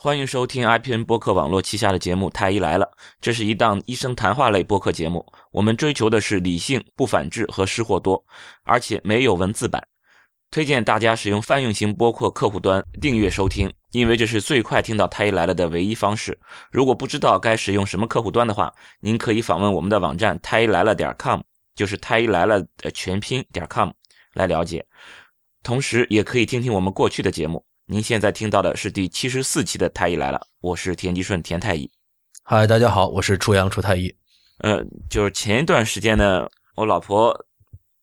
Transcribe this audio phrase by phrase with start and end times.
[0.00, 2.86] 欢迎收听 IPN 播客网络旗下的节目《太医来了》，
[3.20, 5.26] 这是一档医生谈话类播客节目。
[5.50, 8.24] 我们追求的是理性、不反制和失货多，
[8.62, 9.84] 而且没有文字版。
[10.52, 16.38] 推荐大家使用泛用型播客客户端订阅收听，因为这是最快听到《太医来了》的唯一方式。
[16.70, 21.40] 如果不知道该使用什么客户端的话，您可以访问我们的网站太医来了点 com，
[21.74, 23.90] 就是太医来了的全拼点 com
[24.34, 24.86] 来了解。
[25.64, 27.64] 同时，也可以听听我们过去的节目。
[27.90, 31.90] 您现在听到的是第七十四期的太医来了，我是田吉顺田太医。
[32.42, 34.14] 嗨，大家好，我是初阳初太医。
[34.58, 37.34] 呃，就是前一段时间呢，我老婆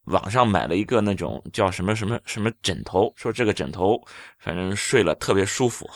[0.05, 4.02] 网上买了一个那种叫什么什么什么枕头，说这个枕头
[4.40, 5.88] 反正睡了特别舒服。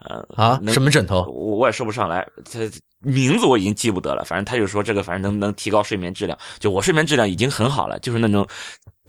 [0.00, 1.22] 呃啊，什么枕头？
[1.22, 2.60] 我我也说不上来，它
[2.98, 4.22] 名字我已经记不得了。
[4.26, 8.46] 反正他就说这个反正能能提高睡眠质量，就我睡眠质量已经很好了，就是那种。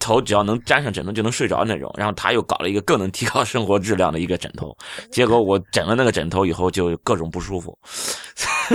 [0.04, 4.76] 头只要能沾上枕头就能睡着那种，然后他又搞了一个更能提高生活质量的一个枕头，
[5.10, 7.78] 结果我枕了那个枕头以后就各种不舒服，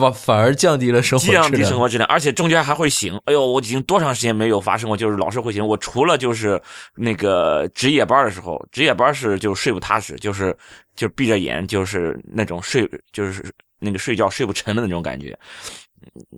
[0.00, 3.16] 反反而降低了生活质量，降低生活质量，而且中间还会醒。
[3.26, 5.64] 哎呦，我已经多长时间没有发生过，就是老是会醒。
[5.64, 6.60] 我除了就是
[6.96, 10.56] 那个值夜班的时候，值夜班是就睡不踏实，就是
[10.96, 13.44] 就闭着眼就是那种睡，就是
[13.78, 15.38] 那个睡觉睡不沉的那种感觉。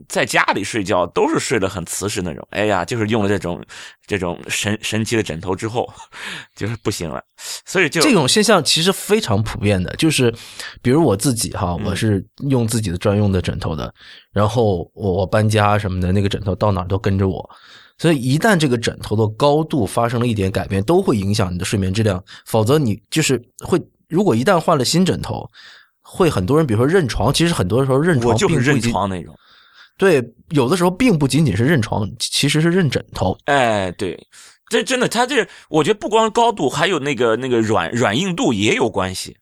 [0.08, 3.62] 在家里睡觉都是睡得很瓷实那种，哎呀，就是用了这种
[4.06, 5.88] 这种神神奇的枕头之后，
[6.56, 7.22] 就是不行了。
[7.64, 10.34] 所以就这种现象其实非常普遍的，就是
[10.82, 13.92] 比如我自己哈，我是用自己的专用的枕头的，
[14.32, 17.50] 然后我我搬家什么的，那个枕头到哪都跟着我。
[17.98, 22.22] 所以一旦这个枕头的高度发生了一点改变，都会影响你的睡眠质量。
[22.46, 25.44] 否则你就是会，如果一旦换了新枕头，
[26.00, 29.34] 会很多人比如说认床，其实很多时候认床并不认床那种。
[29.98, 33.36] 对，有的时候并不仅仅是认床，其实是认枕头。
[33.44, 34.18] 哎，对，
[34.70, 39.36] 这真的，它这我觉得不光高度，还有那个那个软软硬度也有关系，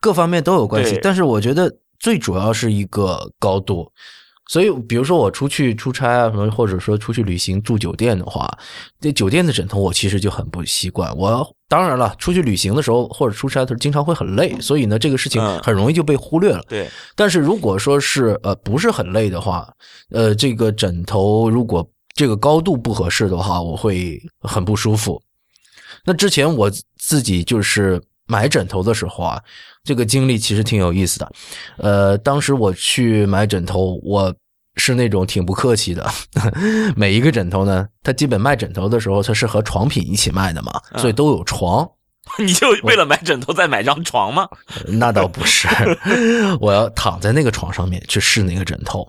[0.00, 0.98] 各方面都有关系。
[1.02, 3.92] 但是我觉得最主要是一个高度。
[4.48, 8.48] 所以，比如说我出去出差啊什么，或者说出去旅行住酒店的话，
[9.00, 11.14] 这酒店的枕头我其实就很不习惯。
[11.16, 16.62] 我当然了，出去旅行的时候或者出差的时候，经常会很累，所以呢，这个事情很容易就被忽略了。
[16.68, 16.88] 对。
[17.16, 19.68] 但是如果说是呃不是很累的话，
[20.10, 21.84] 呃，这个枕头如果
[22.14, 25.20] 这个高度不合适的话，我会很不舒服。
[26.04, 29.42] 那之前我自己就是买枕头的时候啊。
[29.84, 31.32] 这个经历其实挺有意思的，
[31.76, 34.34] 呃，当时我去买枕头，我
[34.74, 36.04] 是那种挺不客气的，
[36.96, 41.88] 每一个枕头呢，它基本卖枕头的时候，它是和床品一起卖的嘛，所以都有床。
[42.44, 44.48] 你就为了买枕头再买张床吗？
[44.98, 45.68] 那倒不是，
[46.60, 49.08] 我要躺在那个床上面去试那个枕头。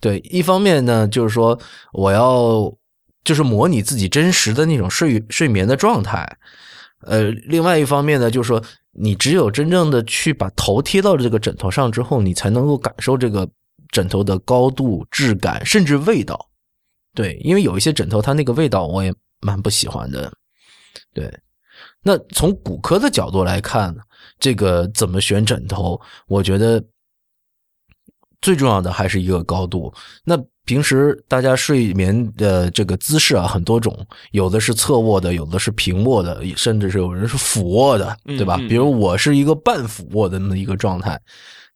[0.00, 1.60] 对，一方面呢，就是说
[1.92, 2.72] 我要
[3.24, 6.38] 就是模拟自己真实的那种睡睡眠的状态。
[7.00, 8.62] 呃，另外一方面呢，就是说，
[8.92, 13.48] 你只有真正的去把头贴到这个枕头上之后，你才能够感受这个
[13.90, 16.50] 枕头的高度、质感，甚至味道。
[17.14, 20.32] 对，因为有一些枕头，它那个味道我也蛮不喜欢的。
[21.12, 21.32] 对，
[22.02, 23.94] 那从骨科的角度来看，
[24.38, 26.82] 这个怎么选枕头，我觉得
[28.40, 29.92] 最重要的还是一个高度。
[30.24, 38.56] 那平时大家睡眠的这个姿势啊，很多种，有的是侧卧的，有的是平卧的，甚至是有人是俯卧的，对吧？
[38.68, 41.20] 比如我是一个半俯卧的那么一个状态，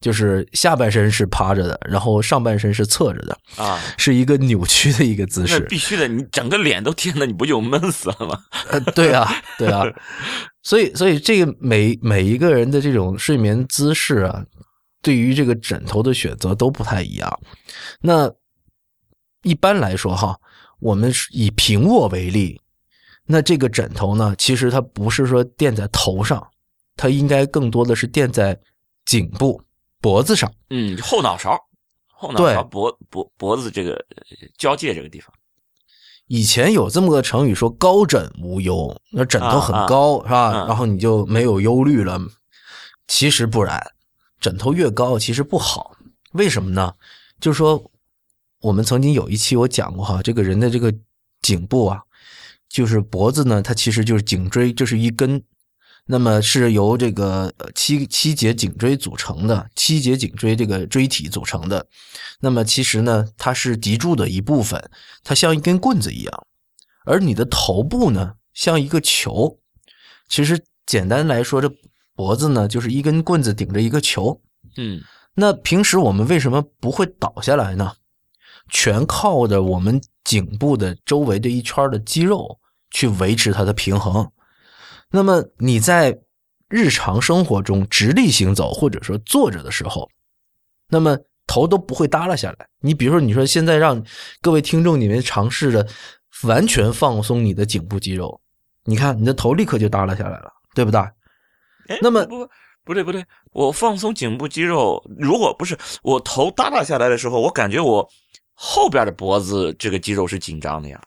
[0.01, 5.59] 就是下半身是趴着的，然后上半身是侧着的啊，是一个扭曲的一个姿势。
[5.69, 8.39] 必须的，你整个脸都贴了，你不就闷死了吗？
[8.71, 9.83] 呃，对啊，对啊，
[10.63, 14.45] 所以，所以这个每每一个人的这种睡眠姿势啊，
[15.05, 17.41] 对于这个枕头的选择都不太一样。
[18.01, 18.33] 那
[19.43, 20.41] 一般来说，哈，
[20.81, 22.59] 我们以平卧为例，
[23.27, 26.49] 那这个枕头呢，其实它不是说垫在头上，
[26.97, 28.59] 它应该更多的是垫在
[29.05, 29.61] 颈部、
[30.01, 30.51] 脖子上。
[30.71, 31.61] 嗯，后脑勺，
[32.07, 34.03] 后脑勺脖脖脖子这个
[34.57, 35.31] 交界这个地方。
[36.29, 40.65] 以前有这么个成语说“高枕无忧”，那枕头很高是吧？
[40.67, 42.19] 然后你就没有忧虑了。
[43.07, 43.79] 其实不然，
[44.45, 45.97] 枕头越高其实不好。
[46.33, 46.93] 为什么呢？
[47.41, 47.91] 就是说。
[48.65, 50.91] 我们曾经有一期我讲过哈，这个人的这个
[51.43, 52.01] 颈部啊，
[52.67, 55.43] 就是脖子呢，它其实就是颈椎，这是一根，
[56.07, 61.87] 那么是由这个七七节颈椎组成的，七节颈椎这个椎体组成的。
[62.41, 64.83] 那么其实呢，它是脊柱的一部分，
[65.23, 66.47] 它像一根棍子一样。
[67.05, 69.59] 而你的头部呢，像一个球。
[70.27, 71.71] 其实简单来说，这
[72.15, 74.41] 脖子呢，就是一根棍子顶着一个球。
[74.77, 75.01] 嗯，
[75.35, 77.93] 那平时我们为什么不会倒下来呢？
[78.71, 82.59] 全靠着我们颈部的周围的一圈的肌肉
[82.91, 84.31] 去维持它的平衡。
[85.11, 86.19] 那么你在
[86.69, 90.09] 日常生活中直立行走或者说坐着的时候，
[90.89, 92.67] 那么头都不会耷拉下来。
[92.81, 94.03] 你比如说，你说现在让
[94.41, 95.87] 各位听众你们尝试着
[96.45, 98.41] 完全放松你的颈部肌肉，
[98.85, 101.01] 你看你的头立刻就耷拉下来了，对不对？
[101.89, 102.49] 哎那么不
[102.85, 108.09] 不对不对，我放松颈部肌肉，如果不是我头耷拉下来的时候，我感觉我
[108.53, 111.03] 后边的脖子这个肌肉是紧张的呀。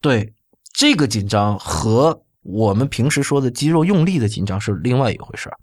[0.00, 0.32] 对，
[0.72, 5.58] 这个紧张和我们平时说的肌肉用力的紧张是另外一回事儿。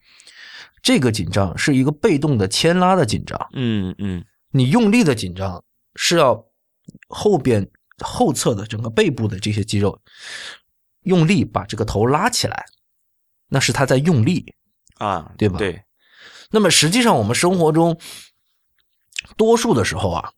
[0.84, 5.64] 这个紧张是一个被动的牵拉的紧张，嗯嗯你用力的紧张
[5.96, 6.46] 是要
[7.08, 7.68] 后边
[8.04, 10.00] 后侧的整个背部的这些肌肉
[11.04, 12.66] 用力把这个头拉起来，
[13.50, 14.54] 那是他在用力。
[14.98, 15.84] 啊，对吧对，
[16.52, 18.00] 那么实际上我们生活中
[19.36, 20.32] 多数的时候啊，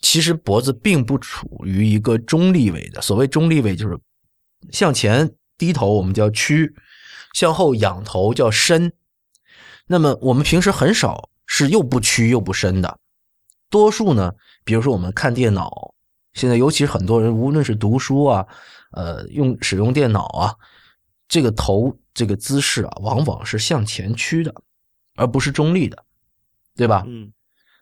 [0.00, 3.02] 其实脖子并不处于一个中立位的。
[3.02, 3.98] 所谓中立位，就是
[4.70, 6.72] 向前低头我们叫屈，
[7.34, 8.92] 向后仰头叫伸。
[9.88, 13.00] 那么我们平时很少是又不屈又不伸的，
[13.68, 14.32] 多数呢，
[14.64, 15.94] 比如说我们看电脑，
[16.34, 18.46] 现在尤其是很多人无论是读书啊，
[18.92, 20.54] 呃，用使用电脑啊，
[21.26, 24.52] 这个头这个姿势啊，往往是向前屈的，
[25.16, 26.02] 而不是中立的，
[26.74, 27.04] 对吧？
[27.06, 27.30] 嗯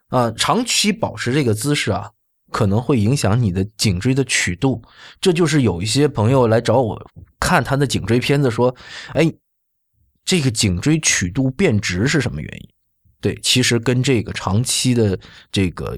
[0.09, 2.11] 啊，长期保持这个姿势啊，
[2.51, 4.81] 可能会影响你的颈椎的曲度。
[5.21, 7.01] 这就是有一些朋友来找我
[7.39, 8.75] 看他的颈椎片子，说
[9.15, 9.33] ：“哎，
[10.25, 12.69] 这个颈椎曲度变直是什么原因？”
[13.21, 15.17] 对，其实跟这个长期的
[15.49, 15.97] 这个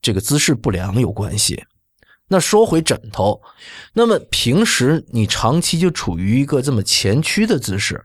[0.00, 1.62] 这个姿势不良有关系。
[2.28, 3.40] 那说回枕头，
[3.92, 8.04] 那么平时你长期就处于一个这么前屈的姿势，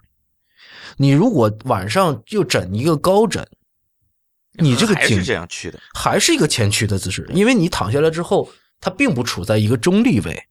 [0.98, 3.48] 你如果晚上又枕一个高枕，
[4.54, 5.80] 你这个颈还是这样屈的。
[5.94, 10.44] 还是一个前屈的姿势，因为你躺下来之后，它并不处在一个中立位，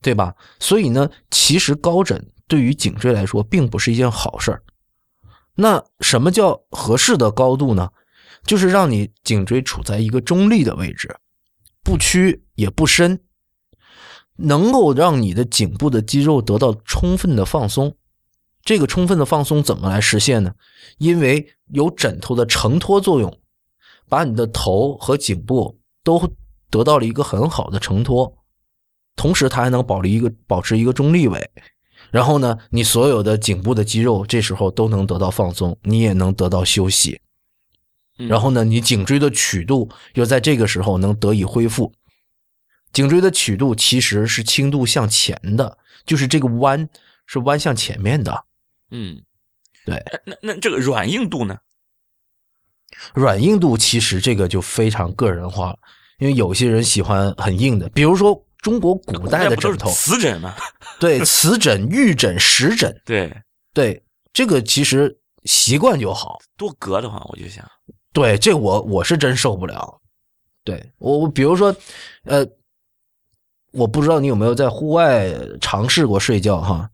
[0.00, 0.34] 对吧？
[0.58, 4.62] 所以呢，其实高枕对于颈椎来说并不是一件好事儿。
[5.56, 7.90] 那什么叫合适的高度呢？
[8.46, 11.14] 就是让你颈椎处在一个中立的位置，
[11.82, 13.20] 不屈也不伸，
[14.36, 17.96] 能够让你的颈部的肌肉得到充分的放松。
[18.62, 20.54] 这个充分的放松怎么来实现呢？
[20.98, 23.38] 因为有枕头的承托作用，
[24.08, 26.30] 把你的头和颈部都
[26.68, 28.36] 得到了一个很好的承托，
[29.16, 31.50] 同时它还能保留一个保持一个中立位。
[32.10, 37.20] 然后呢，你所有的颈部的肌肉这时候都能得到放松，你也能得到休息。
[38.20, 41.92] 嗯然后呢，你颈椎的曲度又在这个时候能得以恢复。
[42.92, 46.88] 颈椎的曲度其实是轻度向前的，就是这个弯
[47.26, 48.44] 是弯向前面的。
[48.90, 49.22] 嗯，
[49.86, 51.58] 对哎那那这个软硬度呢？
[53.14, 55.78] 软硬度其实这个就非常个人化了，
[56.18, 60.54] 因为有些人喜欢很硬的，比如说中国古代的枕头，瓷枕嘛？
[60.98, 63.34] 对 瓷枕、玉枕、石枕，对，
[63.72, 64.02] 对
[64.32, 66.40] 这个其实习惯就好。
[66.56, 67.64] 多隔的话，我就想，
[68.12, 70.00] 对，这我我是真受不了。
[70.64, 71.74] 对我我比如说，
[72.24, 72.46] 呃，
[73.72, 76.90] 我不知道你有没有在户外尝试过睡觉哈？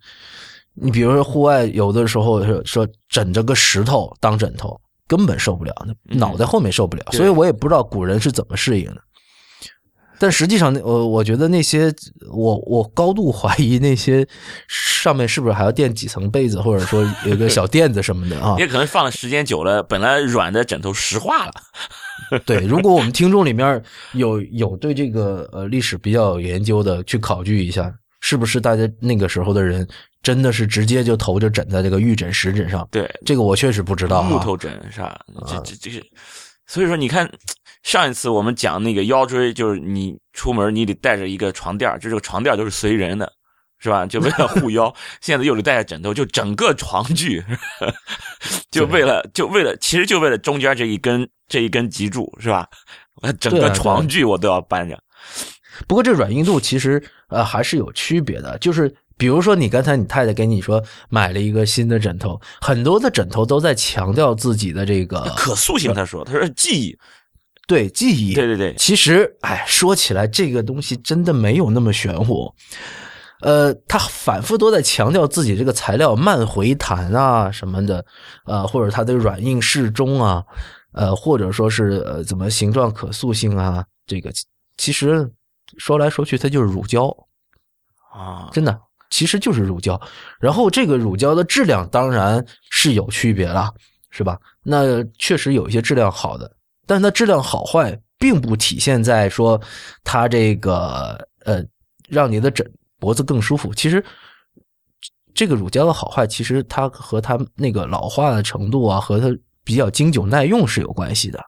[0.74, 5.74] 你比如说户外有的时候说说枕着个石头当枕头，根本受不了，
[6.04, 9.02] 脑袋后面受不了，对所以我也不知道古人是怎么适应的。
[10.18, 11.92] 但实际上，那我我觉得那些
[12.32, 14.26] 我我高度怀疑那些
[14.68, 18.56] 上面是不是还要垫几层被子，或者说有个小垫子什么的啊？
[18.60, 21.52] 也可能放的时间久了，本来软的枕头石化了。
[22.44, 23.82] 对，如果我们听众里面
[24.14, 29.86] 有有对这个呃历史比较有研究的，去考据一下，是不是大家那个时候的人
[30.22, 32.88] 真的是直接就头就枕在这个玉枕、石枕上？
[32.90, 34.28] 对，这个我确实不知道、啊。
[34.28, 35.20] 木头枕是吧？
[35.46, 36.04] 这这这是，
[36.66, 37.30] 所以说你看，
[37.86, 43.32] 上一次我们讲那个腰椎，就是你出门你得带着一个床垫，就这个床垫都是随人的，
[43.78, 44.04] 是吧？
[44.04, 44.92] 就为了护腰。
[45.20, 47.44] 现在又得带着枕头，就整个床具，
[48.72, 52.66] 就为了就为了，其实就为了中间这一根这一根脊柱，是吧？
[53.22, 55.00] 我整个床具我都要搬着。
[55.86, 66.98] 不过这软硬度其实呃还是有区别的，就是比如说你刚才你太太给你说买了一个新的枕头，很多的枕头都在强调自己的这个可塑性，他说，他说记忆，
[67.66, 72.52] 对记忆，对对对，其实，哎，说起来这个东西真的没有那么玄乎。
[73.42, 78.04] 呃，他反复都在强调自己这个材料慢回弹啊什么的，
[78.46, 80.42] 呃，或者它的软硬适中啊，
[80.92, 84.44] 呃，或者说是呃怎么形状可塑性啊，这个其
[84.78, 85.30] 其实
[85.76, 87.14] 说来说去它就是乳胶，
[88.10, 88.80] 啊，真的，
[89.10, 90.00] 其实就是乳胶。
[90.40, 93.70] 然后这个乳胶的质量当然是有区别了，
[94.10, 94.38] 是吧？
[94.62, 96.50] 那确实有一些质量好的，
[96.86, 99.60] 但它质量好坏并不体现在说
[100.04, 101.62] 它这个呃
[102.08, 103.74] 让你的枕脖子更舒服。
[103.74, 104.02] 其实
[105.34, 109.26] 这个乳胶的好坏，其实它和它那个老化的程度啊，和它
[109.64, 111.44] 比较经久耐用是有关系的。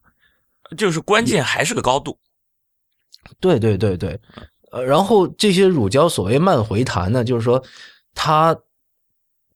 [0.76, 2.18] 就是关键还是个高度。
[3.40, 4.18] 对对对对，
[4.73, 7.62] 呃，然后这些乳胶所谓慢回弹呢，就是说
[8.14, 8.57] 它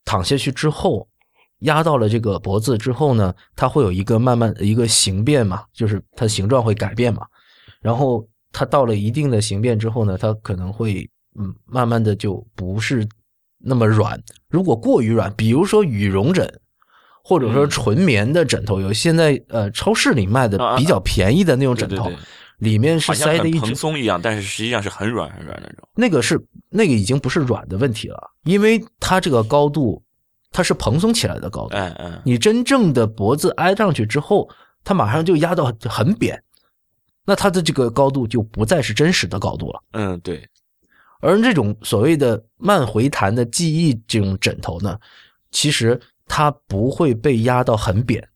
[0.05, 1.07] 躺下去之后，
[1.63, 7.27] 压到了这个脖子之后呢，它会有一个慢慢一个形变嘛，就是它形状会改变嘛。
[7.81, 13.07] 然后它到了一定的形变之后呢，它可能会嗯慢慢的就不是
[13.59, 14.23] 那么软。
[14.49, 16.49] 如果过于软，比如说羽绒枕。
[17.25, 22.11] 或者说纯棉的枕头，有现在呃超市里卖的比较便宜的那种枕头，
[22.59, 25.89] 里面是塞的一蓬松一样，但是实际上是很软很软那种。
[25.95, 30.03] 那个是那个已经不是软的问题了，因为它这个高度
[30.53, 31.75] 它是蓬松起来的高度。
[31.75, 32.23] 嗯嗯。
[32.25, 34.49] 你真正的脖子挨上去之后，
[34.85, 36.41] 它马上就压到很扁，
[37.25, 39.83] 那它的这个高度就不再是真实的高度了。
[39.93, 40.49] 嗯，对。
[41.21, 44.99] 而这种所谓的慢回弹的记忆这种枕头呢，
[45.51, 46.01] 其实。
[46.35, 48.27] 它不会被压到很扁，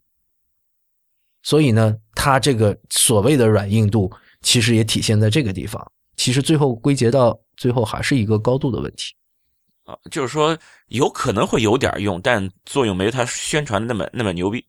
[1.43, 5.81] 所以呢，它这个所谓的软硬度，其实也体现在这个地方。
[6.17, 9.15] 其实最后归结到最后还是一个高度的问题
[9.87, 10.57] 啊，就是说
[10.89, 14.65] 有可能会有点用，但作用没他宣传的那么那么牛逼。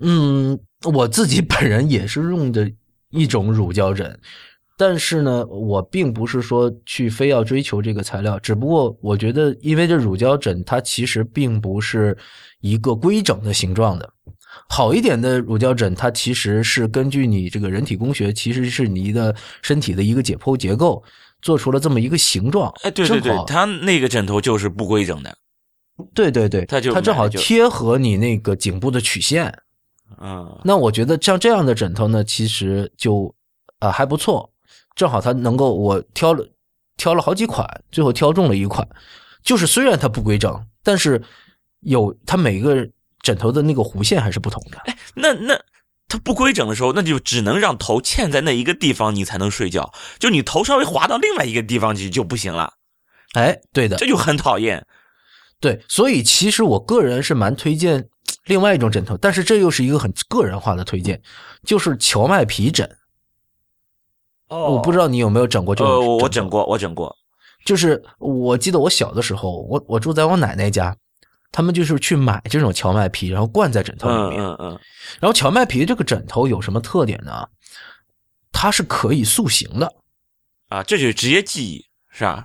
[0.00, 0.58] 嗯，
[0.92, 2.70] 我自己本人也是用的
[3.10, 4.20] 一种乳胶枕。
[4.76, 12.16] 但是呢，我并不是说去非要追求这个材料，只不过我觉得，因为这乳胶枕它其实并不是
[12.60, 14.08] 一个规整的形状的，
[14.68, 21.02] 好一点的乳胶枕它其实是根据你这个人体工学，其实是你的身体的一个解剖结构
[21.42, 22.72] 做出了这么一个形状。
[22.82, 25.36] 哎，对对对，它那个枕头就是不规整的。
[26.14, 29.52] 对对对，它就它正好贴合你那个颈部的曲线。
[30.20, 33.34] 嗯，那我觉得像这样的枕头呢，其实就
[33.78, 34.50] 啊还不错。
[34.94, 36.48] 正好它能够，我挑了
[36.96, 38.88] 挑了好几款，最后挑中了一款，
[39.42, 41.22] 就是虽然它不规整，但是
[41.80, 42.88] 有它每个
[43.22, 44.78] 枕头的那个弧线还是不同的。
[44.86, 45.60] 哎，那那
[46.08, 49.92] 它不规整的时候，那就只能让头嵌在那一个地方，你才能睡觉。
[50.18, 52.74] 就你头稍微滑到另外一个地方去就不行了。
[53.34, 54.86] 哎，对的，这就很讨厌。
[55.60, 58.08] 对，所以其实我个人是蛮推荐
[58.46, 61.20] 另外一种枕头，但是这又是一个很个人化的推荐，
[61.64, 62.96] 就是荞麦皮枕。
[64.48, 65.92] 哦，我不知道你有没有整过这种。
[65.92, 67.14] 呃，我整过，我整过。
[67.66, 70.96] 就是我记得我小的时候，我我住在我奶奶家，
[71.50, 74.40] 他们就是去买这种荞麦皮，然后灌在枕头里面。
[74.44, 74.80] 嗯嗯。
[75.20, 77.48] 然后荞麦皮这个枕头有什么特点呢？
[78.52, 79.92] 它是可以塑形的。
[80.68, 82.44] 啊，这就是职业技艺，是吧？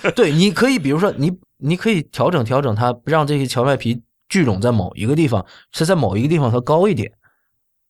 [0.00, 7.12] 对 对，你可以比如说你你可以调整调整它，让这些荞麦皮聚拢在某一个地方，是在某一个地方它高一点，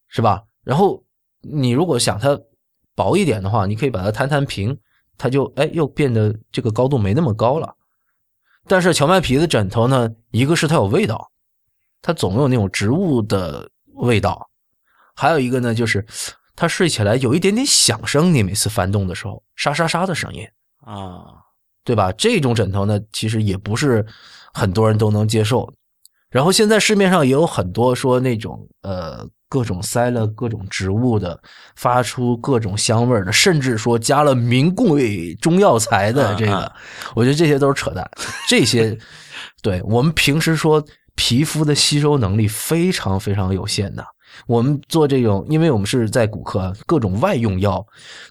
[0.09, 0.43] 是吧？
[0.65, 1.05] 然后
[1.41, 2.39] 你如果想它。
[2.95, 4.77] 薄一点的话，你可以把它摊摊平，
[5.17, 7.75] 它就哎又变得这个高度没那么高了。
[8.67, 11.31] 但是荞麦皮的枕头呢，一个是它有味道，
[12.01, 14.49] 它总有那种植物的味道；
[15.15, 16.07] 还有一个呢，就是
[16.55, 20.47] 它睡起来有一点点响声，你每次翻动的时候沙沙沙的声音
[20.81, 21.35] 啊，
[21.85, 22.13] 对吧？
[22.13, 24.07] 这种枕头呢，其实也不是
[24.53, 25.73] 很多人都能接受。
[26.31, 29.29] 然后现在市面上也有很多说那种呃。
[29.53, 31.39] 各种塞了各种植物的，
[31.77, 36.73] 发出各种香味的，甚至说加了名贵中药材的这个，
[37.15, 38.11] 我觉得这些都是扯淡。
[38.49, 38.97] 这些，
[39.61, 40.83] 对我们平时说
[41.17, 44.03] 皮肤的吸收能力非常非常有限的。
[44.47, 47.87] 我们做这种，因为我们是在骨科，各种外用药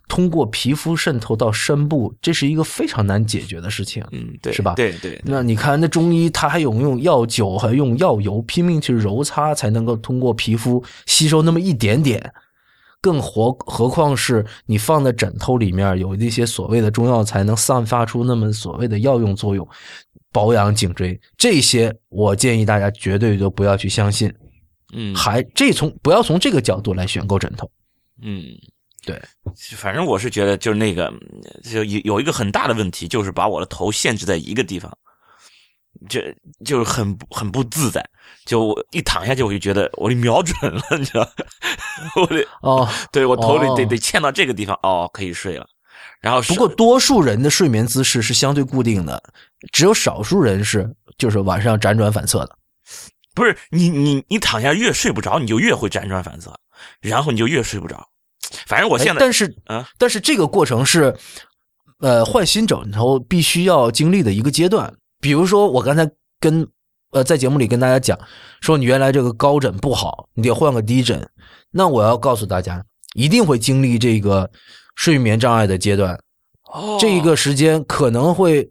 [0.07, 4.73] 通过皮肤渗透到深部，这是一个非常难解决的事情，嗯，对，是吧？
[4.75, 5.21] 对对。
[5.23, 12.33] 那你看，那中医他还有用药酒，还用药油，拼命去揉擦，才能够通过皮肤吸收那么一点点。
[13.03, 19.67] 更何何况是你放在枕头里面，有那些所谓的中药材，能散发出那么所谓的药用作用，
[20.31, 24.31] 保养颈椎这些，我建议大家绝对都不要去相信。
[24.93, 27.69] 嗯，还这从不要从这个角度来选购枕头。
[28.21, 28.43] 嗯，
[29.05, 29.21] 对，
[29.75, 31.11] 反正我是觉得就是那个，
[31.63, 34.95] 就有有一个很大的问题，就是把我的头限制在一个地方，
[36.07, 38.07] 这就是很很不自在。
[38.45, 41.27] 就我一躺下去，我就觉得我得瞄准了，你知道？
[42.15, 45.67] 我得哦，对我头得得得嵌到这个地方，哦，可以睡了。
[46.19, 49.21] 然后不过多数人的睡眠姿势是相对固定的，
[49.71, 52.57] 只有少数人是就是晚上辗转反侧的。
[53.33, 56.53] 不是你你你躺下越睡不着，你就越会辗转反侧，
[57.01, 58.07] 然后你就越睡不着。
[58.67, 61.15] 反正我现在，但是啊，但是这个过程是，
[61.99, 64.93] 呃，换新枕头必须要经历的一个阶段。
[65.21, 66.09] 比如说，我刚才
[66.39, 66.67] 跟
[67.11, 68.19] 呃在节目里跟大家讲，
[68.59, 71.25] 说你原来这个高枕不好，你得换个低枕。
[71.69, 72.83] 那我要告诉大家，
[73.13, 74.49] 一定会经历这个
[74.95, 76.19] 睡眠障碍的阶段。
[76.73, 78.69] 哦，这一个时间可能会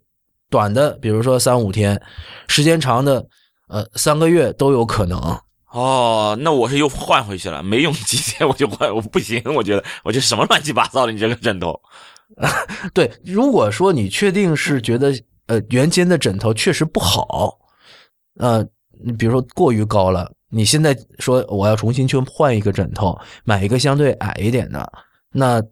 [0.50, 1.96] 短的，比如说三五天；
[2.48, 3.26] 时间长的，
[3.70, 5.18] 呃，三个月都有可能。
[5.70, 11.80] 哦，那我是又换回去了，没用几天我就换，我不行，我觉得我觉得什么乱七八糟的，你这个枕头。
[12.92, 15.12] 对，如果说你确定是觉得
[15.46, 17.56] 呃原先的枕头确实不好，
[18.40, 18.66] 呃，
[19.04, 24.92] 你比如说过于高了，你现在说我要重新去换一个枕头，买一个相对矮一点的，
[25.30, 25.62] 那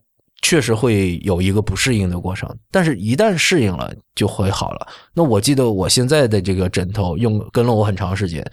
[0.42, 2.48] 确实会有一个不适应的过程。
[2.70, 4.86] 但是，一旦适应了，就会好了。
[5.14, 8.44] 那我记得我现在的这个枕头用跟了我很长时间，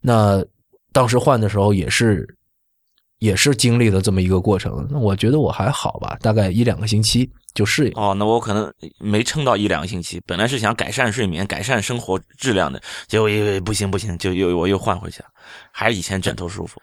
[0.00, 0.44] 那。
[0.92, 2.26] 当时换的时候也是，
[3.18, 4.88] 也是经历了这么一个过程。
[4.90, 7.92] 那我觉得我还好吧，大概一两个星期就适应。
[7.96, 10.18] 哦，那我可能没撑到一两个星期。
[10.26, 15.28] 本来是想改善睡眠、改善生活质量的，结果因为不行不行，就又我又换回去了，
[15.70, 16.80] 还是以前枕头舒服。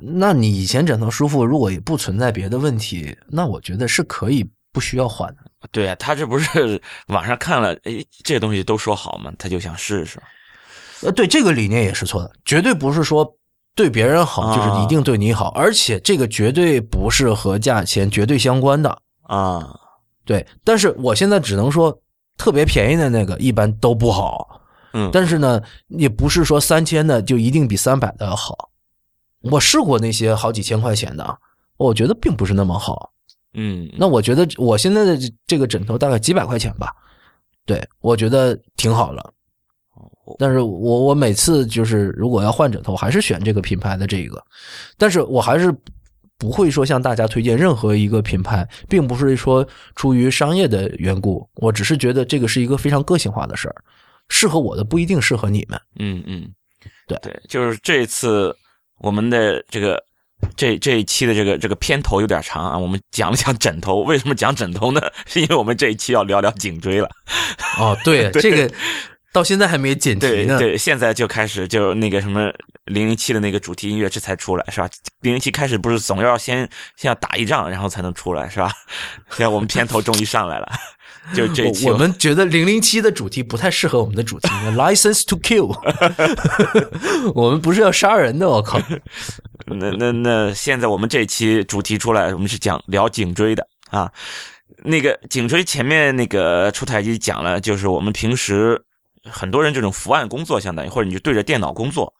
[0.00, 5.68] 那你以前枕头舒服，如果也不存在别的问题，那我觉得是可以不需要换的。
[5.70, 10.20] 对啊，他这不是 网上看了，哎，这东西都说好嘛，他就想试试。
[11.02, 13.36] 呃，对这个理念也是错的，绝对不是说
[13.76, 19.78] 对别人好就是一定对你好，而且这个绝对不是和价钱绝对相关的啊。
[20.24, 21.96] 对，但是我现在只能说，
[22.36, 24.60] 特别便宜的那个一般都不好。
[24.92, 28.68] 嗯，但是呢，也不是说三千的就一定比三百的要好。
[29.42, 31.38] 我试过那些好几千块钱的，
[31.76, 33.12] 我觉得并不是那么好。
[33.54, 36.94] 嗯，那我觉得我现在的这个枕头大概几百块钱吧，
[37.64, 39.32] 对我觉得挺好了。
[40.38, 44.44] 但是我我每次就是如果要换枕头，还是选这个品牌的这个，
[44.98, 45.74] 但是我还是
[46.36, 49.66] 不会说向大家推荐任何一个品牌，并不是说
[49.96, 53.76] 出于商业的缘故，我只是觉得这个是一个非常个性化的事儿，
[54.28, 55.80] 适合我的不一定适合你们。
[55.98, 56.52] 嗯嗯，
[57.06, 58.54] 对对，就是这次
[59.00, 60.02] 我们的这个
[60.56, 65.00] 这这一期的这个这个片头有点长啊，我们讲了讲枕头， 为什么讲枕头呢？
[65.26, 67.08] 是因为我们这一期要聊聊颈椎了。
[67.78, 68.72] 哦，对 这个。
[69.30, 70.58] 到现在还没剪辑呢。
[70.58, 72.50] 对，现在就开始就那个什么
[72.86, 74.88] 零零七的那个主题音乐这才出来是吧？
[75.20, 78.72] 零零七开始不是总要先先要打一仗，然后才能出来是吧？
[79.32, 80.72] 现在我们片头终于上来了，
[81.34, 85.74] 就这期我们觉得零零七的主题不太适合我们的主题， License to Kill，
[87.34, 88.80] 我们不是要杀人的，我靠！
[89.66, 94.10] 那那那现在我们这期主题出来，我们是讲聊颈椎的啊。
[94.84, 98.82] 那个颈椎前面那个出台机讲了，就是我们平时。
[99.30, 102.14] 很多人这种伏案工作，相当于或者你就对着电脑工作，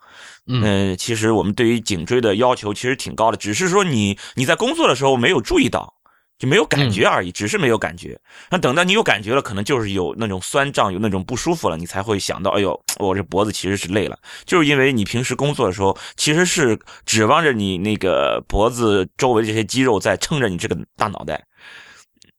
[0.46, 5.94] 嗯，其实我们对于颈椎的要求其实挺高的，只是说你你在工作的时候没有注意到，
[6.38, 8.18] 就没有感觉而已，只是没有感觉。
[8.48, 21.44] 那等到你有感觉了，可能就是有那种酸胀，有那种不舒服了，你才会想到，哎呦，我这脖子其实是累了，就是因为你平时工作的时候其实是指望着你那个脖子周围这些肌肉在撑着你这个大脑袋。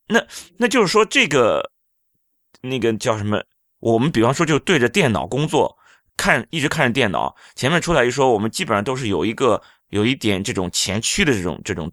[0.08, 0.26] 那
[0.58, 1.70] 那就是说这个
[2.62, 3.44] 那个叫什么？
[3.80, 5.78] 我们比方说就对着电脑工作，
[6.18, 11.92] 看一直看着电脑，前面出来一说，我们基本上都是有一个有一点这种前驱的这种这种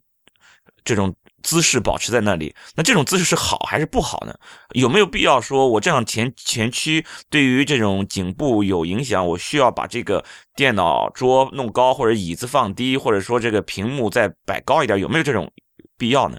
[0.85, 2.55] 这种姿势保持在那里。
[2.75, 4.35] 那这种姿势是好还是不好呢？
[4.73, 9.27] 有没有必要说我这样前前屈对于这种颈部有影响？
[9.27, 14.99] 我需要把这个电脑桌弄高，或者椅子放低，或者说这个屏幕再摆高一点？
[14.99, 15.51] 有没有这种
[15.97, 16.39] 必要呢？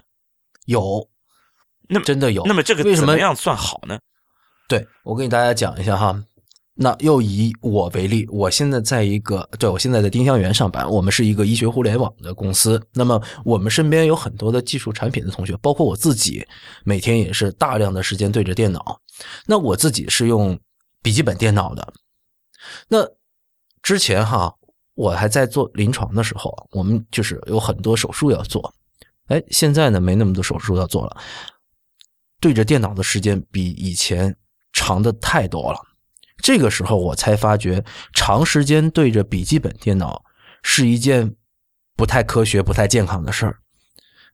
[0.66, 1.08] 有，
[1.88, 2.44] 那么真的有。
[2.44, 3.98] 那么这个为什么样算好呢？
[4.68, 6.22] 对我给大家讲一下哈，
[6.80, 12.80] 那又以我为例，我现在在一个，对我现在在丁香园上班，我们是一个医学互联网的公司。
[12.94, 16.46] 那么我们身边有很多的技术产品的同学，包括我自己，
[16.84, 19.00] 每天也是大量的时间对着电脑。
[19.44, 20.56] 那我自己是用
[21.02, 21.92] 笔记本电脑的。
[22.88, 22.98] 那
[23.82, 24.54] 之前哈，
[24.94, 28.72] 我还在做临床的时候，我们就是有很多手术要做。
[29.26, 31.16] 哎，现在呢没那么多手术要做了，
[32.40, 34.36] 对着电脑的时间比以前。
[34.74, 35.80] 长的太多了，
[36.38, 40.24] 这个时候我才发觉，长时间对着笔记本电脑
[40.62, 41.34] 是一件
[41.96, 43.58] 不太科学、不太健康的事儿。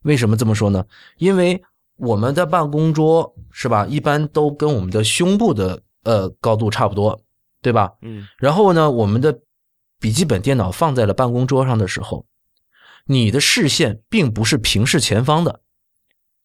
[0.02, 0.84] 为什么这么说呢？
[1.16, 1.62] 因为
[1.96, 7.22] 我们的办公桌是吧，一般都跟我们的胸部的呃高度差不多，
[7.62, 7.92] 对吧？
[8.02, 8.26] 嗯。
[8.38, 9.40] 然后呢，我们的
[9.98, 12.26] 笔记本电脑放在了办公桌上的时候，
[13.06, 15.60] 你的视线并不是平视前方的，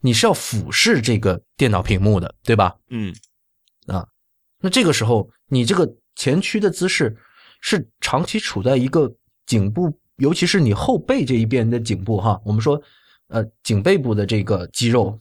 [0.02, 2.78] 你是要俯视这个电脑屏幕的，对吧？
[2.90, 3.14] 嗯。
[3.88, 4.08] 啊，
[4.60, 7.18] 那这个时候你这个前屈的姿势
[7.62, 9.14] 是长期处在一个
[9.46, 12.82] 颈部，尤其是你后背这一边的颈部哈，我们说
[13.28, 15.20] 呃颈背部的这个肌肉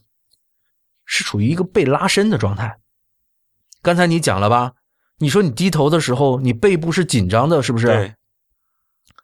[1.04, 2.78] 是处于一个被拉伸的状态。
[3.80, 4.74] 刚才你讲了吧？
[5.18, 7.86] 你说你低头的时候，你背部是紧张的，是不是？
[7.86, 8.14] 对。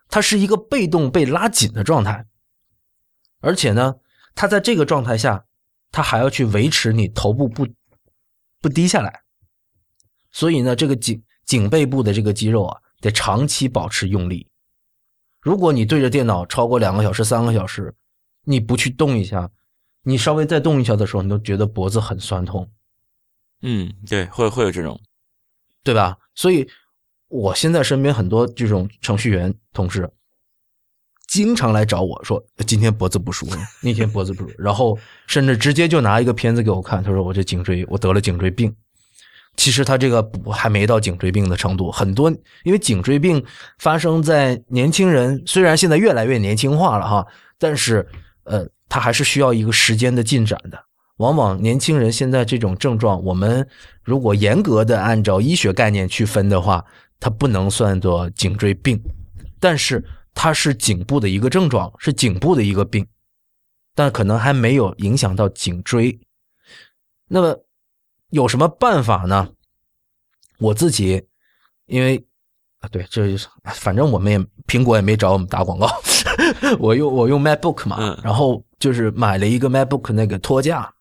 [0.08, 2.24] 它是一个被动被拉紧的状态，
[3.40, 3.96] 而且呢，
[4.36, 5.46] 它在这个状态下，
[5.90, 7.66] 它还要去维持你头部不
[8.60, 9.23] 不低下来。
[10.34, 14.48] 所以呢，这个颈颈背部的这个肌肉啊，得长期保持用力。
[15.40, 17.94] 如果你对着电脑超过两个小时、三个小时，
[18.42, 19.48] 你不去动一下，
[20.02, 22.68] 你稍微再动一下的时候，你都觉得脖子很酸痛，
[23.62, 25.00] 嗯，对，会会有这种，
[25.84, 26.18] 对吧？
[26.34, 26.68] 所以，
[27.28, 30.10] 我现在身边很多这种程序员同事，
[31.28, 38.74] 经常来找我说今天脖子不舒服，那天脖子不舒服，然后甚至直接就拿一个片子给我看，他说我这颈椎我得了颈椎病。
[39.56, 42.30] 其实他这个不还没到颈椎病的程度，很多
[42.64, 43.42] 因为颈椎病
[43.78, 47.26] 发生在年轻人，虽然现在越来越年轻化了哈，
[47.58, 48.06] 但是
[48.44, 50.84] 呃，他还是需要一个时间的进展的。
[51.18, 53.66] 往往年轻人现在这种症状，我们
[54.02, 56.84] 如果严格的按照医学概念去分的话，
[57.20, 59.00] 它不能算作颈椎病，
[59.60, 63.06] 但是它是颈部的一个症状，是颈部的一个病，
[63.94, 66.18] 但可能还没有影响到颈椎。
[67.28, 67.56] 那么。
[68.34, 69.48] 有什么办法呢？
[70.58, 71.24] 我自己，
[71.86, 72.26] 因为
[72.80, 75.88] 啊，对，这就是反正我们也苹果也没找我们打广告，
[76.80, 80.92] 我用我用 MacBook 嘛，然后就是买了一个 MacBook 那个托架，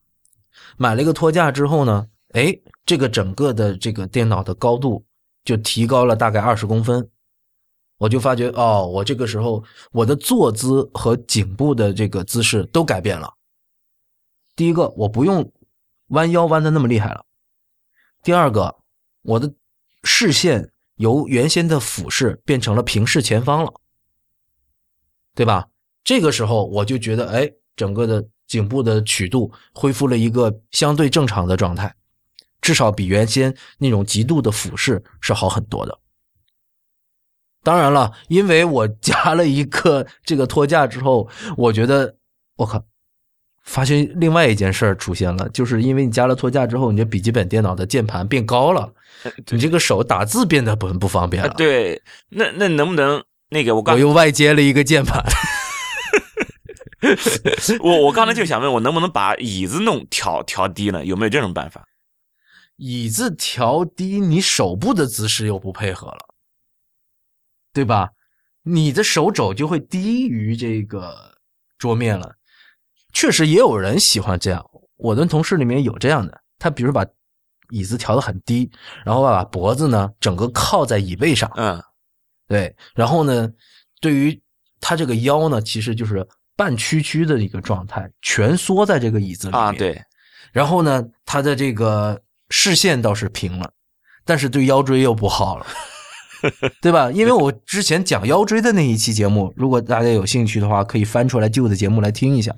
[0.77, 5.03] 买了一个托架之后呢，哎，这个整个的这个电脑的高度
[5.43, 7.09] 就提高了大概二十公分，
[7.97, 13.33] 我就发觉哦，我这个时候我的坐姿和颈部的这个姿势都改变了。
[14.55, 15.51] 第一个，我不用。
[16.13, 17.25] 弯腰弯的那么厉害了。
[18.23, 18.77] 第二个，
[19.21, 19.53] 我的
[20.03, 23.73] 视线由原先的俯视变成了平视前方了，
[25.35, 25.67] 对吧？
[26.03, 31.93] 这个时候我就觉得，哎，整个的颈部的曲度恢复了一个相对正常的状态，
[32.61, 35.99] 至少比原先那种极度的俯视是好很多的。
[37.63, 42.17] 当然了，因为我加了一个这个托架之后，我觉得，
[42.57, 42.83] 我靠。
[43.63, 48.93] 发现另外一件事儿出现了，就是因为你加了托架之后，你的笔记本电脑的键盘变高了，
[49.51, 51.53] 你这个手打字变得不很不方便了。
[51.55, 55.23] 对，那那能不能那个我刚我又外接了一个键盘，
[57.81, 61.05] 我我刚才就想问我能不能把椅子弄调调低呢？
[61.05, 61.85] 有没有这种办法？
[62.75, 66.35] 椅子调低，你手部的姿势又不配合了，
[67.71, 68.09] 对吧？
[68.63, 71.37] 你的手肘就会低于这个
[71.77, 72.35] 桌面了。
[73.13, 74.65] 确实也有人喜欢这样，
[74.97, 77.05] 我的同事里面有这样的，他比如把
[77.69, 78.69] 椅子调的很低，
[79.05, 81.81] 然后把脖子呢整个靠在椅背上，嗯，
[82.47, 83.49] 对，然后呢，
[84.01, 84.41] 对于
[84.81, 90.03] 他这个腰呢，其实就是半屈曲的一个状态，蜷缩在这个椅子里面，啊，对，
[90.51, 93.71] 然后呢，他的这个视线倒是平了，
[94.25, 95.65] 但是对腰椎又不好了。
[96.81, 97.11] 对吧？
[97.11, 102.53] 因为我之前讲腰椎的那一期节目，如果大家有兴趣的话，可以翻出来旧的节目来听一下。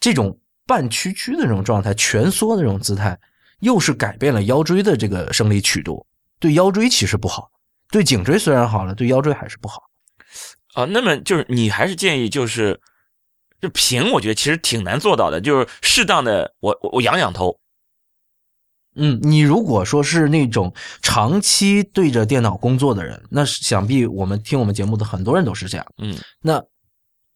[0.00, 3.18] 这种半屈曲的这种状态、蜷缩的这种姿态，
[3.60, 6.06] 又是改变了腰椎的这个生理曲度，
[6.38, 7.50] 对腰椎其实不好。
[7.90, 9.82] 对颈椎虽然好了，对腰椎还是不好。
[10.74, 12.80] 啊，那么就是你还是建议就是，
[13.60, 17.58] 就平，我觉得其实挺难做到的，就是适当的，我我仰仰头。
[18.96, 25.86] 嗯，你如果说是那种长期对着电脑工作的人，那想必我们听我们节目的很多人都是这样。
[25.98, 26.62] 嗯，那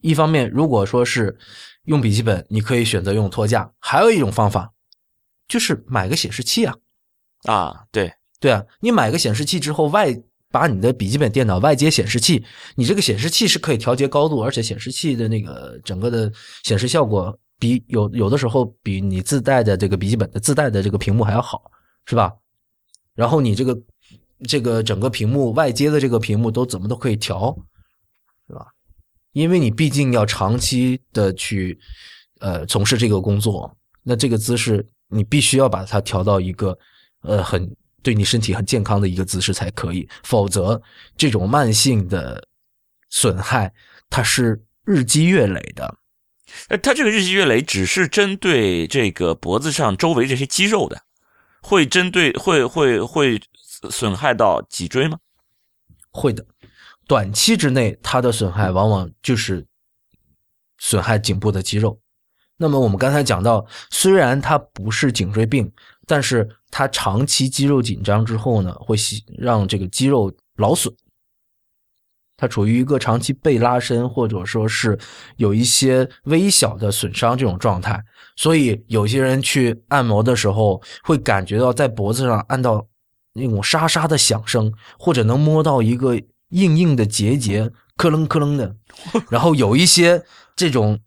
[0.01, 1.37] 一方面，如果说是
[1.85, 4.71] 用笔记本，你可以选择用托架；还有一种方法，
[5.49, 6.75] 就是买个显示器啊。
[7.44, 10.16] 啊，对对啊，你买个显示器之后，外
[10.51, 12.44] 把你的笔记本电脑外接显示器，
[12.77, 17.37] 你这个显示器是可以调节高度，而且显示器的那个整个的显示效果。
[17.59, 21.71] 比有有的时候比你自带的这个笔记本的自带的这个屏幕还要好，
[22.07, 22.33] 是吧？
[23.14, 23.77] 然后你这个
[24.47, 27.57] 这个整个屏幕外接的这个屏幕都怎么都可以调，
[28.47, 28.66] 是吧？
[29.33, 31.79] 因为你毕竟要长期的去
[32.40, 36.79] 呃从事这个工作，那这个姿势你必须要把它调到一个
[37.23, 37.68] 呃很
[38.03, 40.81] 对你身体很健康的一个姿势才可以，否则
[41.16, 42.42] 这种慢性的
[43.11, 43.73] 损害
[44.09, 45.92] 它是日积月累的。
[46.69, 51.03] 呃，它这个日积月累只是针对这个脖子上周围这些肌肉的，
[51.63, 53.41] 会针对会会会
[53.91, 55.19] 损害到脊椎吗？
[56.11, 56.45] 会的，
[57.07, 59.67] 短期之内它的损害往往就是
[60.79, 62.01] 损害颈部的肌肉。
[62.57, 65.71] 那么我们刚才讲到，虽然它不是颈椎病，
[66.07, 68.97] 但是它长期肌肉紧张之后呢，会
[69.37, 70.93] 让这个肌肉劳损。
[72.38, 74.96] 它处于一个长期被拉伸，或者说是
[75.37, 78.01] 有一些微小的损伤这种状态，
[78.37, 82.87] 所以有些人去按摩的时候会感觉到在脖子上按到
[83.33, 86.14] 那种沙沙的响声，或者能摸到一个
[86.51, 88.77] 硬硬的结节，咯楞咯楞的。
[89.29, 90.22] 然后有一些
[90.55, 91.01] 这种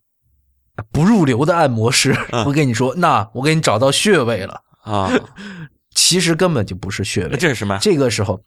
[0.91, 2.13] 不入流的按摩师
[2.45, 5.09] 会跟你说：“那我给你找到穴位了啊。
[5.95, 7.37] ”其实根本就不是穴位。
[7.37, 7.77] 这是什么？
[7.81, 8.41] 这个时候，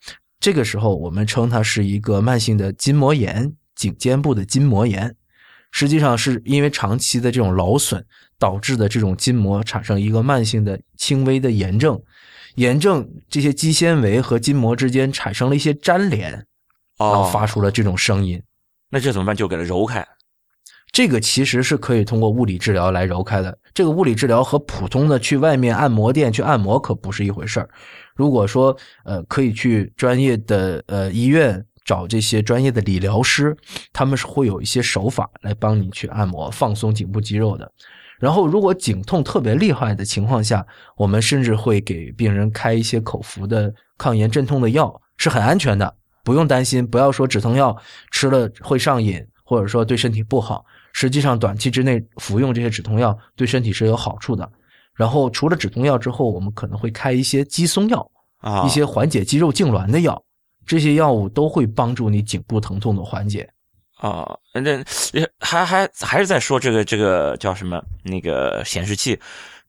[0.44, 5.16] 这个时候我们称它是一个慢性的筋膜炎，颈肩部的筋膜炎。
[5.70, 8.04] 实际上是因为长期的这种劳损
[8.38, 11.98] 导致的这种筋膜产生一个慢性的轻微的炎症，
[12.56, 16.32] 炎症这些肌纤维和筋膜之间产生了一些粘连，
[16.98, 18.42] 然后哦，发出了这种声音。
[18.90, 19.34] 那这怎么办？
[19.34, 20.06] 就给它揉开。
[20.92, 23.58] 这个其实是可以通过物理治疗来揉开的。
[23.72, 27.70] 这个物理治疗和普通的去外面按摩店去按摩可不是一回事儿。
[28.14, 33.56] 如果说呃可以去专业的呃医院找这些专业的理疗师，
[33.92, 37.70] 他们是会有一些手法来帮你去按摩放松颈部肌肉的。
[38.20, 40.64] 然后，如果颈痛特别厉害的情况下，
[40.96, 46.86] 我们甚至会给病人开一些口服的抗炎镇痛的药，是很安全的，不用担心。
[46.86, 47.76] 不要说止痛药
[48.12, 50.64] 吃了会上瘾，或者说对身体不好。
[50.92, 54.48] 实际上，短期之内服用这些止痛药对身体是有好处的。
[54.94, 60.22] 然后，除了止痛药之后，我们可能会开一些肌松药，啊，一些缓解肌肉痉挛的药。
[60.66, 63.48] 这些药物都会帮助你颈部疼痛的缓解。
[63.98, 64.82] 啊，那
[65.40, 69.18] 还还还是在说这个这个叫什么那个显示器，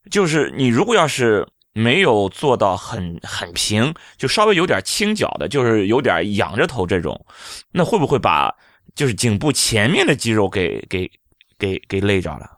[0.10, 7.26] 就是你如果要是没有做到很很平，就稍微有点倾角的，就是有点仰着头这种，
[7.72, 8.54] 那会不会把
[8.94, 11.10] 就是颈部前面的肌肉给给
[11.58, 12.52] 给给累着了？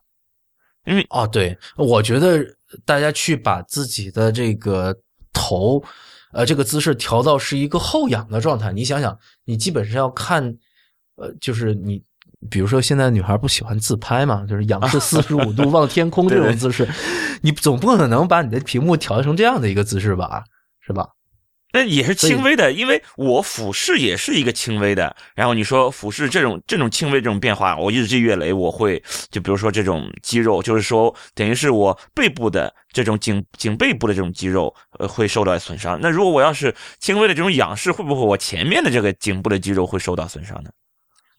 [0.86, 2.46] 因为哦，对，我觉得
[2.86, 4.96] 大家去把自己的这个
[5.34, 5.84] 头，
[6.34, 8.72] 呃，这个姿势调到是一个后仰的状态。
[8.72, 10.44] 你想想，你基本上要看，
[11.16, 12.04] 呃，就是你，
[12.50, 16.88] 比如说现在女孩不喜欢自拍嘛，就是仰视四十五度 望天空这种姿势，
[17.42, 20.44] 你总不可能把你的屏幕调成这样的一个姿势吧，
[20.82, 21.08] 是吧？
[21.74, 25.16] 那也是轻微的，因为我俯视也是一个轻微的。
[25.36, 36.00] 然后你说俯视这种这种轻微这种变化，我日积月累，我会就比如说这种肌肉，就是说等于是我背部的这种颈颈背部的这种肌肉，呃，会受到损伤。
[36.02, 40.70] 那如果我要是轻微的这种仰视，会不会我前面的这个颈部的肌肉会受到损伤呢？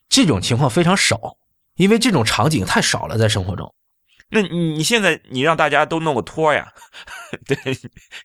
[0.09, 1.37] 这种情况非常少，
[1.77, 3.75] 因为这种场景太少了，在生活中。
[4.31, 6.73] 那你你现在你让大家都弄个托呀，
[7.47, 7.57] 对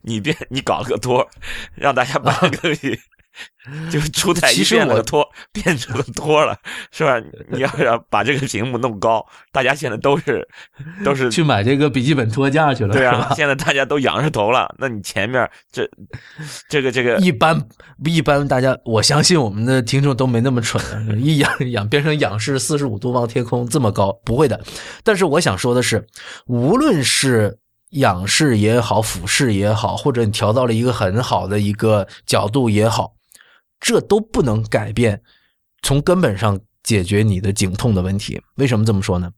[0.01, 1.29] 你别你搞了个托，
[1.75, 2.99] 让大家把这个东西
[3.89, 6.57] 就出台一其实我变了个托，变成了托了，
[6.91, 7.21] 是吧？
[7.49, 10.47] 你要想把这个屏幕弄高，大家现在都是
[11.03, 15.89] 都是去买这个笔记本托架去了，对啊现在大家都仰着头了，那你前面这
[16.67, 17.59] 这个这个一般
[18.03, 20.81] 一般，大家我相信我们的听众都没那么蠢，
[21.23, 24.59] 一仰仰变成仰视四十五度望天空这么高，不会的。
[25.03, 26.05] 但是我想说的是，
[26.47, 27.57] 无论是
[27.91, 33.13] 仰视也好，俯视也好，或者你调到了一个很好的一个角度也好，
[33.83, 35.21] 这都不能改变
[35.81, 38.41] 从根本上解决你的颈痛的问题。
[38.55, 39.29] 为什么这么说呢？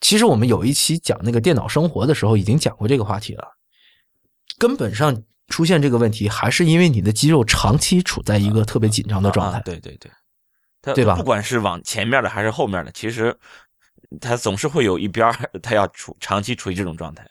[0.00, 3.56] 其实我们有一期讲那个电脑生活的时候，已经讲过这个话题了。
[4.58, 9.58] 根本上出现这个问题，还是因为你的肌肉长期处在一个特别紧张的状态。
[9.58, 10.10] 啊对对对，
[10.80, 13.36] 它对吧不管是往前面的还是后面的，其实
[14.20, 17.28] 它总是会有一边儿 它要处长期处于这种状态。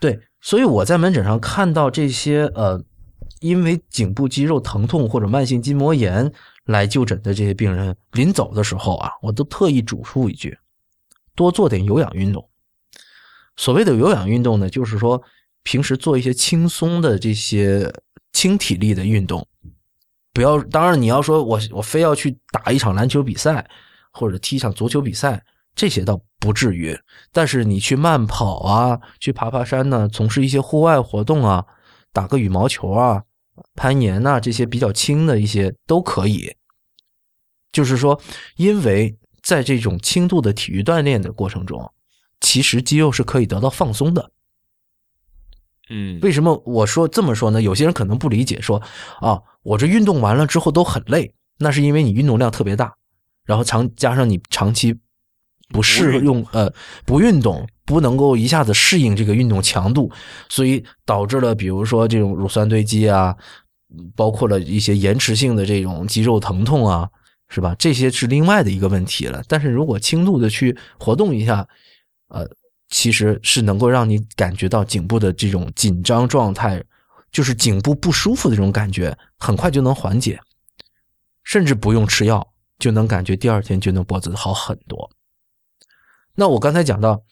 [0.00, 2.82] 对，所以我在门诊上看到这些呃，
[3.40, 6.32] 因为颈部肌肉疼痛或者慢性筋膜炎
[6.64, 10.58] 来就诊的这些病人，临走的时候啊，我都特意嘱咐一句：
[11.34, 12.48] 多做点有氧运动。
[13.56, 15.22] 所谓的有氧运动呢，就是说
[15.62, 17.92] 平时做一些轻松的这些
[18.32, 19.46] 轻体力的运动，
[20.32, 20.60] 不要。
[20.64, 23.66] 当然，你要说我我非要去打一场篮球比赛
[24.12, 25.42] 或者踢一场足球比赛，
[25.74, 26.98] 这些倒不至于。
[27.32, 31.64] 但是你去慢跑啊，去爬爬山呢，从事一些户外活动啊，
[32.12, 33.22] 打个羽毛球啊、
[33.74, 36.54] 攀岩呐、这些比较轻的一些都可以。
[37.72, 38.20] 就是说，
[38.56, 41.92] 因为在这种轻度的体育锻炼的过程中，
[42.40, 44.30] 其实肌肉是可以得到放松的。
[45.88, 47.62] 嗯，为什么我说这么说呢？
[47.62, 48.82] 有些人可能不理解，说
[49.20, 52.94] 啊，我这运动完了之后都很累，那是因为你运动量特别大，
[53.44, 54.98] 然后长加上你长期
[55.68, 56.72] 不适用呃
[57.04, 60.10] 不运动，不能够一下子适应这个运动强度，
[60.48, 63.36] 所以导致了比如说这种乳酸堆积啊，
[64.14, 67.08] 包括了一些延迟性的这种肌肉疼痛啊，
[67.48, 67.74] 是吧？
[67.78, 69.42] 这些是另外的一个问题了。
[69.48, 71.66] 但是如果轻度的去活动一下，
[72.28, 72.48] 呃。
[72.88, 76.80] 其实是能够让你感觉到颈部的这种紧张状态，
[77.32, 80.38] 就是颈部不舒服的这种感觉，很快就能缓解，
[81.42, 82.46] 甚至不用吃药
[82.78, 85.10] 就能感觉第二天就能脖子好很多。
[86.36, 87.22] 那我刚才讲到，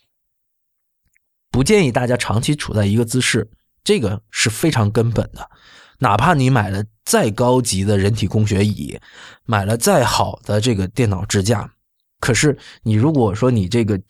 [1.50, 3.48] 不建议大家长期处在一个姿势，
[3.84, 5.50] 这个是非常根本的。
[5.98, 8.98] 哪怕你买了再高级的人体工学椅，
[9.44, 11.72] 买了再好的这个电脑支架，
[12.18, 14.00] 可是你如果说你这个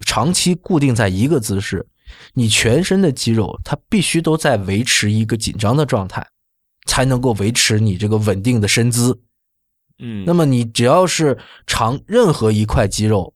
[0.00, 1.86] 长期固定在一个姿势，
[2.34, 6.26] 你全身的肌肉它必须都在维持一个紧张的状态，
[6.86, 9.20] 才能够维持你这个稳定的身姿。
[9.98, 13.34] 嗯，那么你只要是长任何一块肌肉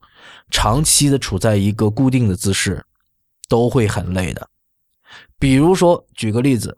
[0.49, 2.85] 长期的处在一个固定的姿势，
[3.47, 4.49] 都会很累的。
[5.37, 6.77] 比如说，举个例子，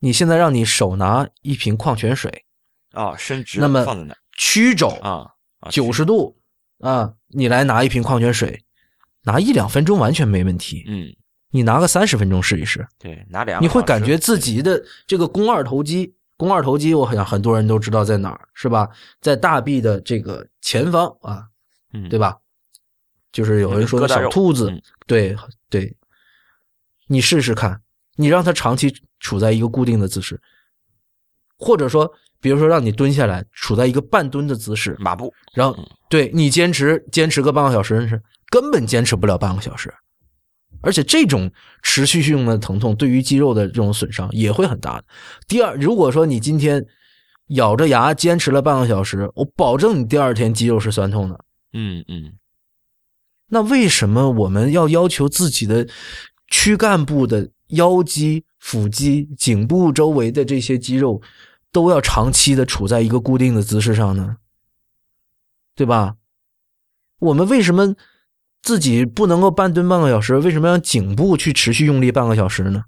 [0.00, 2.44] 你现在让你手拿一瓶矿泉水，
[2.92, 3.84] 啊，伸直，那么
[4.36, 5.30] 曲肘啊，
[5.70, 6.36] 九十度
[6.80, 8.64] 啊，你来拿一瓶矿泉水，
[9.22, 10.84] 拿一两分钟完全没问题。
[10.86, 11.14] 嗯，
[11.50, 16.14] 你拿个三十分钟试一试，对，拿两，你会感觉自己的这个肱二头肌。
[16.38, 18.90] 肱二头肌，我好像很多人都知道在哪儿，是吧？
[19.22, 21.46] 在大臂的这个前方啊，
[21.92, 22.36] 嗯，对吧？
[23.32, 24.72] 就是有人说的小兔子，
[25.06, 25.36] 对
[25.68, 25.96] 对。
[27.08, 27.80] 你试试看，
[28.16, 30.40] 你让它长期处在一个固定的姿势，
[31.56, 38.20] 或者说，比如说让你蹲下来，处在一个半蹲的姿势，马步，然后对你坚持坚持个半个小时，是
[38.50, 39.94] 根本坚持不了半个小时。
[40.82, 41.50] 而且这种
[41.82, 45.04] 持续性的疼痛对于肌肉的这种损伤也会很大的。
[45.46, 46.84] 第二，如果说你今天
[47.50, 51.44] 咬着牙坚持了半个小时，我保证你第二天肌肉是酸痛的。
[51.76, 52.38] 嗯嗯。
[53.48, 55.86] 那为什么我们要要求自己的
[56.48, 61.20] 躯干部的腰肌、腹肌、颈部周围的这些肌肉
[61.70, 64.38] 都要长期的处在一个固定的姿势上呢？
[65.74, 66.16] 对吧？
[67.18, 67.94] 我们为什么？
[68.62, 72.86] 自己不能够半蹲半个小时，为什么要颈部去持续用力半个小时呢？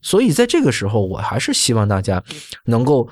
[0.00, 2.24] 所以在这个时候，我还是希望大家
[2.64, 3.08] 能够，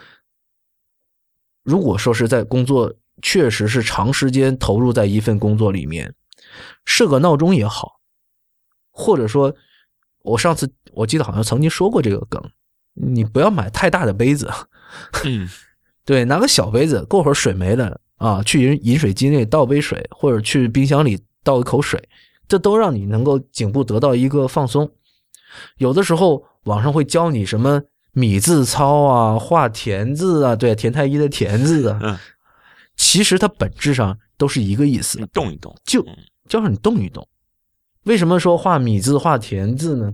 [1.63, 6.15] 如果说是在工作确实是长时间投入在一份工作里面，
[6.85, 8.01] 设个闹钟也好，
[8.91, 9.55] 或者说，
[10.23, 12.43] 我上次我记得好像曾经说过这个梗，
[12.95, 14.51] 你不要买太大的杯子，
[15.25, 15.49] 嗯，
[16.07, 18.01] 对，拿个小杯子，过会儿水没了。
[18.19, 22.01] 啊，去饮饮水机那里倒杯水，或者去冰箱里倒一口水，
[22.47, 24.89] 这都让你能够颈部得到一个放松。
[25.79, 32.17] 有的时候网上会教你什么米字操啊、画田字啊，对，田太医的田字啊，嗯，
[32.97, 36.05] 其实它本质上都是一个意思，动一动，就
[36.49, 37.27] 就让你动一动。
[38.05, 40.13] 为什么说画米字、画田字呢？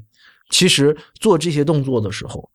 [0.50, 2.50] 其实做这些动作的时候，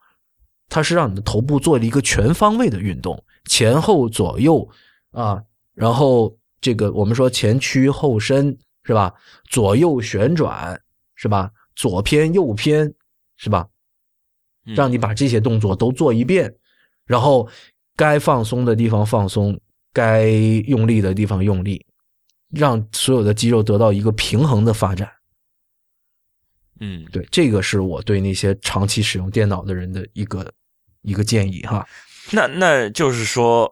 [0.70, 4.68] 它是让你的头部做了一个全方位的运动，前后左右。
[5.12, 5.44] 啊，
[5.76, 9.14] 然后这个我们说前屈后伸是吧？
[9.48, 10.82] 左右旋转
[11.14, 11.52] 是吧？
[11.76, 12.92] 左偏右偏
[13.38, 13.68] 是吧？
[14.64, 16.52] 让你把这些动作都做一遍，
[17.06, 17.48] 然后
[17.96, 19.60] 该放松的地方放松，
[19.94, 20.26] 该
[20.68, 21.86] 用力的地方用力，
[22.50, 25.10] 让所有的肌肉得到一个平衡的发展。
[26.82, 30.52] 嗯，对，这个是我对那些长期使用电脑的人的一个
[31.04, 31.88] 一个建议哈。
[32.32, 33.72] 那那就是说。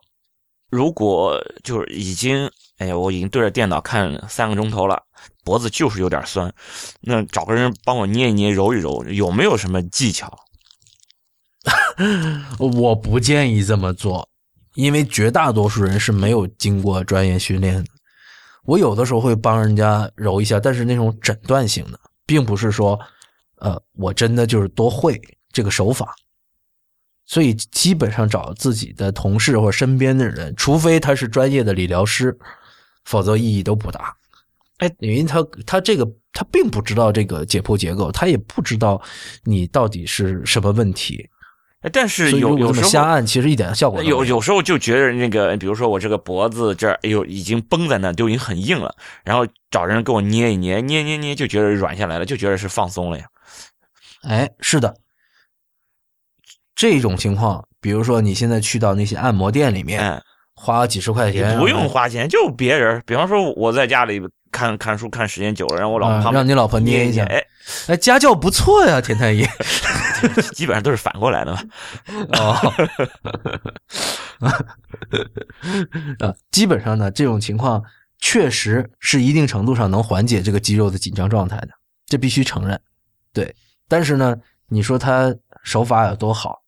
[0.71, 5.03] 如果就是已经，哎呀，我已经对着电脑看三个钟头了，
[5.43, 6.49] 脖子就是有点酸，
[7.01, 10.33] 那找个人帮我捏一捏、揉一揉，有没有什么技巧？
[12.57, 14.29] 我不建议这么做，
[14.75, 17.89] 因为绝大多数人是没有经过专业训练的。
[18.63, 22.99] 我有的时候会帮人家揉一下，但是那种诊断性的，并不是说，
[23.55, 25.19] 呃，我真的就是多会
[25.51, 26.15] 这个手法。
[27.25, 32.37] 所以基本上找自己的同事或者身边的人，除非他是专业的理疗师，
[33.05, 34.15] 否则意义都不大。
[34.77, 39.01] 哎，因为他他这个他并不知道这个解剖结构，他也不知道
[39.43, 41.27] 你到底是什么问题。
[41.81, 48.95] 哎，但是有有时候瞎按，其实一点效果有有时候就觉得那个，比如说我这个脖子这儿，哎呦，已经绷在那，都已经很硬了。
[49.23, 53.25] 然后找人给我捏一捏，捏捏捏，就觉得软下来了，就觉得是放松了呀。
[54.21, 54.95] 哎，是的。
[56.75, 60.21] 这种情况，比如说你现在去到那些按摩店里面，
[60.53, 67.43] 花几十块钱，不用花钱，就别人，比方说我在家里看看书看时间久了，让我老婆让你老婆捏一下，哎
[67.87, 69.45] 哎，家教不错呀，田太医，
[70.53, 71.61] 基本上都是反过来的嘛。
[72.37, 72.55] 哦，
[76.25, 77.83] 啊，基本上呢，这种情况
[78.19, 81.69] 确实是一定程度上能缓解这个肌肉的紧张状态的，
[82.05, 82.79] 这必须承认。
[83.33, 83.55] 对，
[83.87, 84.35] 但是呢，
[84.67, 86.61] 你说他手法有多好？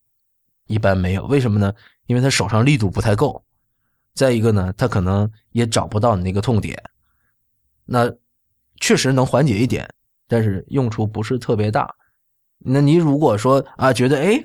[0.66, 1.72] 一般没有，为什么呢？
[2.06, 3.44] 因为他手上力度不太够，
[4.14, 6.82] 再一个呢，他可能也找不到你那个痛点。
[7.86, 8.10] 那
[8.80, 9.88] 确实能缓解一点，
[10.34, 11.88] 但是用处不是特别大。
[12.58, 14.44] 那你如果说啊，觉得哎，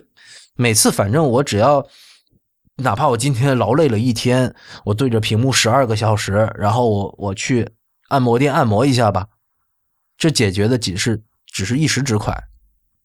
[0.56, 1.84] 每次反正我只要，
[2.76, 4.54] 哪怕我今天劳累了一天，
[4.86, 7.68] 我对着屏幕十二个小时，然后我我去
[8.10, 9.26] 按摩店按摩一下吧，
[10.16, 12.38] 这解决的仅是只是一时之快，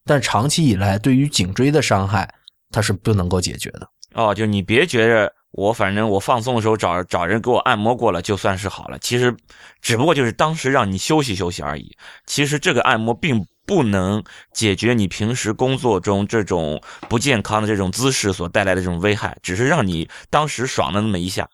[0.05, 2.35] 但长期以来对于颈椎的伤害。
[2.71, 8.99] 它是不能够解决的哦，就你别觉着我反正我放松的时候找找人给我按摩过了，就算是好了。
[8.99, 9.37] 其实，
[9.81, 11.97] 只不过就是当时让你休息休息而已。
[12.27, 21.49] 其实这个按摩并不能解决你平时工作中这种不健康的这种姿势所带来的这种危害，只是让你当时爽了那么一下。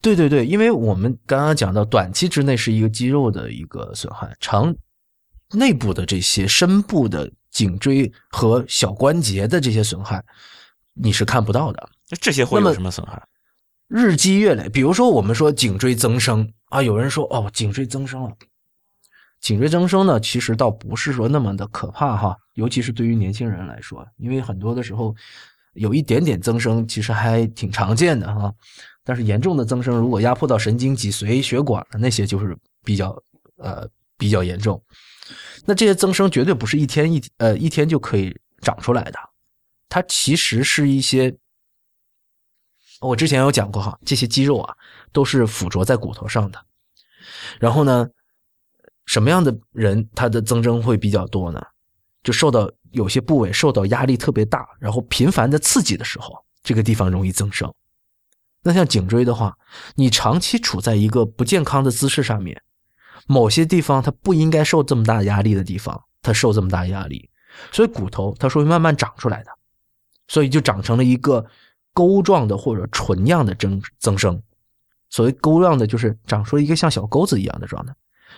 [0.00, 4.74] 对对对，因为我们刚刚讲到，短期之内是一个肌肉的一个损害，长
[5.52, 10.24] 内部的这些深部的颈椎和小关节的这些损害，
[10.94, 11.90] 你是看不到的。
[12.20, 13.22] 这些会有什么损害？
[13.86, 18.32] 日积月累，比如说我们说颈椎增生啊，有人说哦，颈椎增生了。
[19.40, 25.14] 颈椎增生呢，其实倒不是说那么的可怕哈，尤其是对于年轻人来说，因为很多的时候
[25.74, 28.52] 有一点点增生，其实还挺常见的哈。
[29.04, 33.14] 但是严重的增生，如果压迫到神经、脊髓、血管那些，就是比较
[33.58, 33.86] 呃
[34.16, 34.82] 比较严重。
[35.66, 39.18] 那这些增生绝对不是一天一呃一天就可以长出来的，
[39.90, 41.36] 它其实是一些。
[43.00, 44.76] 我之前有讲过哈，这些肌肉啊
[45.12, 46.64] 都是附着在骨头上的。
[47.58, 48.08] 然后呢，
[49.06, 51.60] 什么样的人他的增生会比较多呢？
[52.22, 57.70] 就受到有些部位受到压力特别大，然后频繁的刺激的时候，这个地方容易增生。
[58.62, 59.58] 那像颈椎的话，
[59.94, 62.62] 你长期处在一个不健康的姿势上面，
[63.26, 67.28] 某些地方它不应该受这么大压力的地方，它受这么大压力，
[67.72, 69.50] 所以骨头它是会慢慢长出来的，
[70.28, 71.44] 所以就长成了一个。
[71.94, 74.42] 钩状的或者唇样的增增生，
[75.08, 77.94] 所谓钩状的就是长出一个像小钩子一样的状态，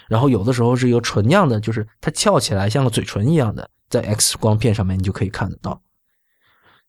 [0.08, 5.82] 然后有的时候是一个唇样的，就是它翘起来像个嘴唇一样的，在 X 光片上面你就可以看得到。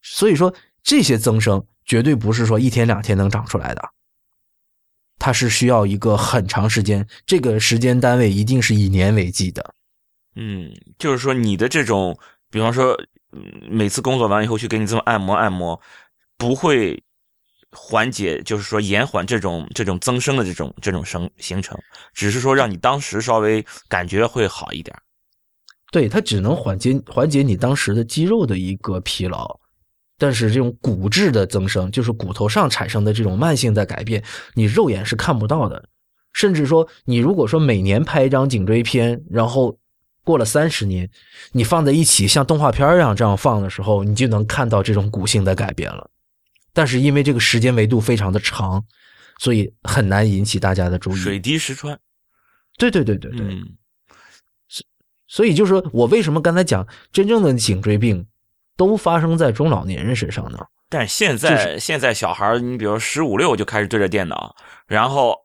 [0.01, 0.53] 所以说
[0.83, 3.81] 这些增生绝对不是说一天两天能长出来的，
[5.17, 9.73] 它是需要一个很长时间，这个时间单位一定是以年为计的。
[10.35, 12.19] 嗯，就是说你的这种，
[12.51, 12.95] 比方说
[13.69, 15.81] 每次工作完以后去给你这么按摩按摩。
[16.37, 17.01] 不会
[17.71, 21.77] 缓解，就是说延缓这种这种增生的这种这种生形成，
[22.13, 24.95] 只是说让你当时稍微感觉会好一点。
[25.91, 29.59] 对，它只能缓解缓解你当时的肌肉的一个疲劳，
[30.17, 34.23] 但是这种骨质的增生，就是骨头上产生的这种慢性的改变，
[34.53, 35.89] 你肉眼是看不到的。
[36.33, 39.79] 甚至说，你如果说每年拍一张颈椎片，然后
[40.23, 41.09] 过了三十年，
[41.51, 46.09] 你放在一起像动画片一样这样放的时候，你就能看到这种骨性的改变了。
[46.77, 48.85] 但是因为这个时间维度非常的长，
[49.39, 51.15] 所以很难引起大家的注意。
[51.15, 51.99] 水滴石穿，
[52.77, 53.59] 对对对对对。
[54.67, 54.85] 所
[55.27, 58.27] 所以就是说我为什么刚才讲真正的颈椎病
[58.75, 60.59] 都发生在中老年人身上呢？
[60.87, 64.55] 但现在现在小孩你比如十五六就开始对着电脑，
[64.85, 65.35] 然后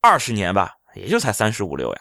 [0.00, 2.00] 二十年吧，也就才三十五六呀。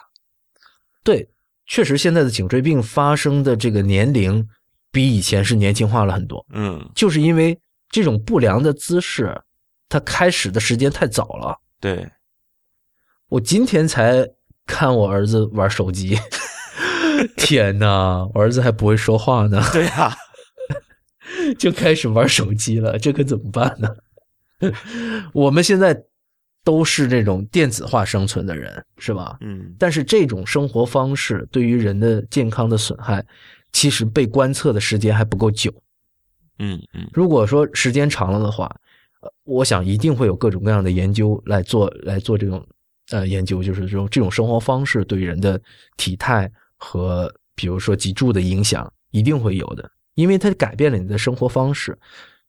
[1.04, 1.30] 对，
[1.68, 4.50] 确实现在的颈椎病发生的这个年龄
[4.92, 6.44] 比以前是年轻化了很多。
[6.52, 7.56] 嗯，就是因为。
[7.90, 9.42] 这种不良的姿势，
[9.88, 11.58] 它开始的时间太早了。
[11.80, 12.10] 对，
[13.30, 14.28] 我今天才
[14.66, 16.18] 看我儿子玩手机，
[17.38, 19.62] 天哪，我儿子还不会说话呢。
[19.72, 20.16] 对呀，
[21.60, 23.90] 就开始玩手机了，这可怎么办呢？
[25.34, 25.96] 我们现在
[26.64, 29.38] 都是这种电子化生存的人，是吧？
[29.42, 29.76] 嗯。
[29.78, 33.24] 但是这种生活方式对于人的健康的损害，
[33.72, 35.72] 其实被观测的时间还不够久。
[36.58, 38.66] 嗯嗯，如果说时间长了的话，
[39.20, 42.66] 呃，我想一定会有各种各样的研究来做来做这种
[43.12, 45.62] 呃研究，就是这种这种生活方式对人的
[45.98, 51.98] 体态和比如说脊柱的影响一定会有的，因为它改变了你的生活方式。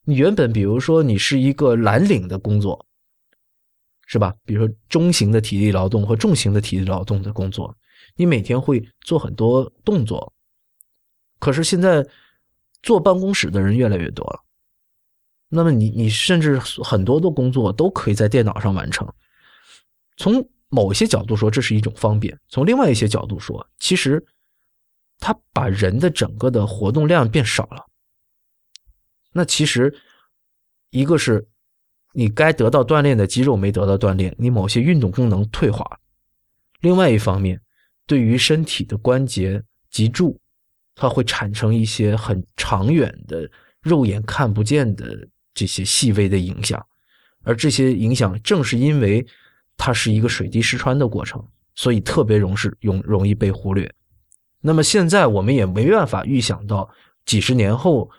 [0.05, 2.87] 你原本比如说你是一个蓝领的工作，
[4.07, 4.33] 是吧？
[4.45, 7.77] 比如说中型的体力劳动和重型的体力劳动的工作，
[8.15, 10.33] 你每天会做很多动作，
[11.41, 12.07] 可是现在。
[12.87, 14.45] 坐办公室的人越来越多了，
[15.49, 19.13] 那么你你甚至很多的工作都可以在电脑上完成。
[20.17, 24.25] 从某些角度说，这是一种方便；从另外一些角度说，其实
[25.19, 27.85] 它把人的整个的活动量变少了。
[29.33, 29.93] 那其实
[30.91, 31.45] 一个是
[32.13, 35.85] 你该得到锻炼的肌肉没得到锻炼，你某些运动功能退化；
[36.83, 37.61] 另外一方面，
[38.07, 40.41] 对于身体的关节、脊柱。
[40.97, 43.49] 它会产生一些很长远的、
[43.83, 46.85] 肉眼看不见的这些细微的影响，
[47.45, 49.25] 而这些影响正是因为
[49.77, 53.93] 它是一个水滴石穿的过程，所以特别容是容容易被忽略。
[54.63, 56.89] 那么现在我们也没办法预想到
[57.27, 58.11] 几十年后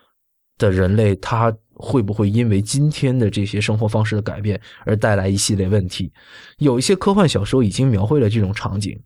[0.60, 6.14] 的人类，他会不会因为今天的这些生活方式的改变而带来一系列问题？
[6.60, 8.98] 有一些科幻小说已经描绘了这种场景，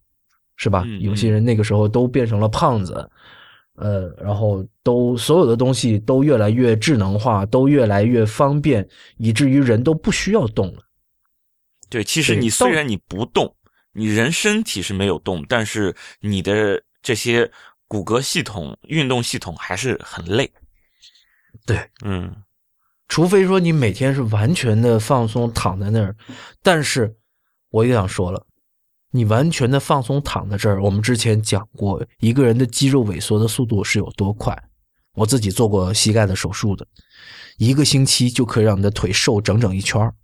[0.57, 0.85] 是吧？
[0.99, 3.09] 有些人那个时候都变成了胖子。
[3.81, 10.83] 呃，然后都所有的东西都越来越智能化，都越来越方便，以至于人都不需要动了。
[11.89, 13.55] 对，其实你虽然你不动，
[13.91, 17.51] 你人身体是没有动，但是你的这些
[17.87, 20.49] 骨骼系统、运动系统还是很累。
[21.65, 22.33] 对，嗯，
[23.07, 26.15] 除非说你每天是完全的放松躺在那儿，
[26.61, 27.13] 但是
[27.71, 28.45] 我也想说了，
[29.11, 34.57] 你完全的放松躺在这儿，我们之前讲过，一个人的肌肉萎缩的速度是有多快。
[35.13, 36.87] 我自己做过膝盖的手术的，
[37.57, 40.15] 一个星期就可以让你的腿瘦整整一圈儿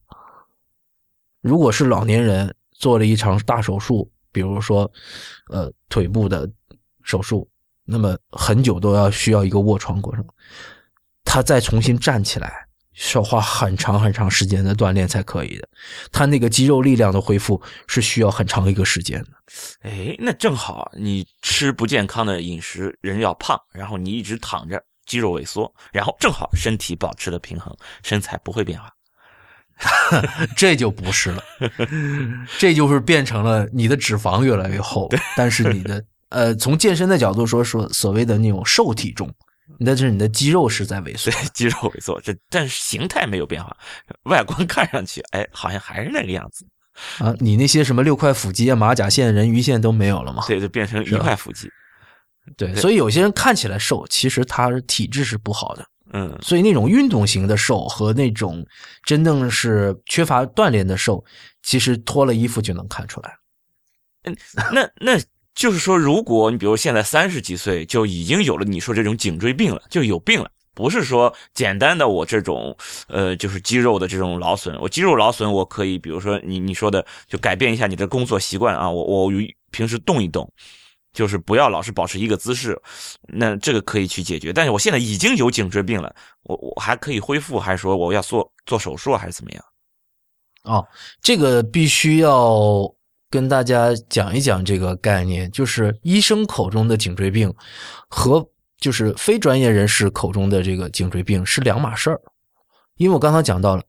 [1.41, 4.89] 如果是老年人做了一场大手术，比如说，
[5.49, 6.49] 呃，腿部的
[7.03, 7.49] 手术，
[7.83, 10.25] 那么很久都要需要一个卧床过程。
[11.25, 12.66] 他再重新站起来，
[12.98, 15.70] 需要花很长很长时间的锻炼才可以的。
[16.12, 19.30] 他那个肌肉力量的恢复是需要很长一个时间的。
[19.82, 27.72] 哎，那正好，你吃不健康的饮食，人要胖，然后你一直躺着，肌肉萎缩，然后正好身体保持了平衡，
[28.04, 28.91] 身材不会变化。
[30.58, 31.43] 这就不是了，
[32.58, 39.32] 这就是变成了你的脂肪越来越厚，但是你的呃，从健身的角度说，说所谓的那种瘦体重，
[39.80, 41.39] 那是你的肌肉是在萎缩对。
[41.53, 43.75] 肌肉萎缩，这但是形态没有变化，
[44.23, 46.65] 外观看上去，哎，好像还是那个样子。
[47.19, 50.43] 啊，你那些什么六块腹肌啊、马甲线、人鱼线都没有了嘛？
[50.47, 51.69] 对，就变成一块腹肌。
[52.55, 55.86] 对，所以有些人看起来瘦，其实他体质是不好的。
[56.13, 58.65] 嗯，所以那种运动型的瘦和那种
[59.03, 61.23] 真正是缺乏锻炼的瘦，
[61.61, 63.38] 其实脱了衣服就能看出来。
[64.23, 64.36] 嗯
[64.73, 65.21] 那那
[65.58, 72.78] 就是说，如果你比如现在三十几岁就已经有了你说这种颈椎病了，就有病了，不是说简单的我这种
[73.08, 79.32] 呃就是肌肉的这种劳损，我肌肉劳损我可以，比如说你你说的就改变一下你的工作习惯啊，我我
[79.72, 80.49] 平时动一动。
[81.14, 82.80] 就是不要老是保持一个姿势，
[83.28, 84.53] 那这个可以去解决。
[84.53, 89.64] 但是我现在已经有颈椎病了，我我还可以恢复，还是说我要做做手术，还是怎么样？
[90.66, 90.88] 哦，
[91.20, 92.53] 这个必须要
[93.30, 97.53] 跟大家讲一讲这个概念，就是医生口中的颈椎病
[98.07, 98.47] 和
[98.80, 102.21] 就是非专业人士口中的这个颈椎病是两码事儿。
[102.95, 103.84] 因为我刚才讲到了，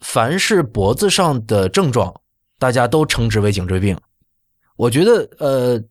[0.00, 2.14] 凡是脖子上的症状，
[2.58, 3.96] 大家都称之为颈椎病。
[4.76, 5.82] 我觉得，呃，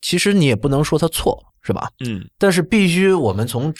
[0.00, 1.90] 其实你也不能说他错，是吧？
[2.04, 3.74] 嗯但是必须我们从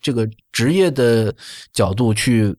[0.00, 1.34] 这个职业的
[1.72, 2.56] 角度去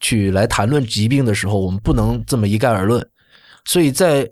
[0.00, 3.06] 去来谈论疾病的时候，我们不能这么一概而论。
[3.64, 4.28] 所以在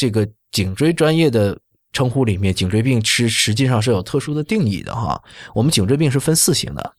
[0.00, 1.60] 这个颈椎专业的
[1.92, 5.22] 称呼里面，颈椎病是实际上是有特殊的定义的哈。
[5.54, 6.94] 我们颈椎病是分四型的：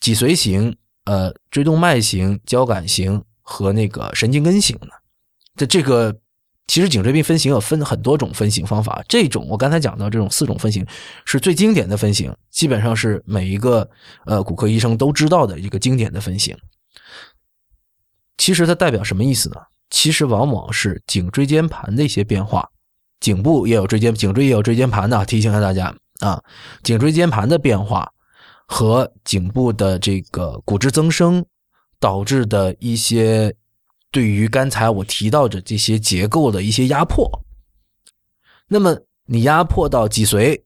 [0.00, 4.88] 脊髓型、呃椎动脉型、交感型和那个神经根型的。
[5.54, 6.18] 这这个
[6.66, 10.84] 其实颈椎病分型有分很多种分型方法，这种我刚才讲到这种四种分型
[11.24, 13.88] 是最经典的分型，基本上是每一个
[14.24, 16.58] 呃骨科医生都知道的一个经典的分型。
[18.36, 19.60] 其实它代表什么意思呢？
[19.90, 22.70] 其实往往是颈椎间盘的一些变化，
[23.20, 26.42] 颈部也有椎间，颈椎也有椎间盘的，提醒一下大家啊，
[26.82, 28.12] 颈椎间盘的变化
[28.66, 31.44] 和颈部的这个骨质增生
[32.00, 33.54] 导致的一些
[34.10, 37.30] 对于刚才我提到的这些结构的一些压迫。
[38.68, 40.60] 那么你压迫到脊髓，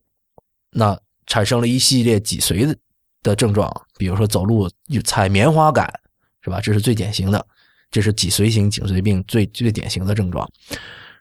[0.71, 2.75] 那产生了一系列脊髓的
[3.21, 5.93] 的症状，比如说走路有踩棉花感，
[6.41, 6.59] 是吧？
[6.59, 7.45] 这是最典型的，
[7.91, 10.49] 这是脊髓型颈椎病最最典型的症状。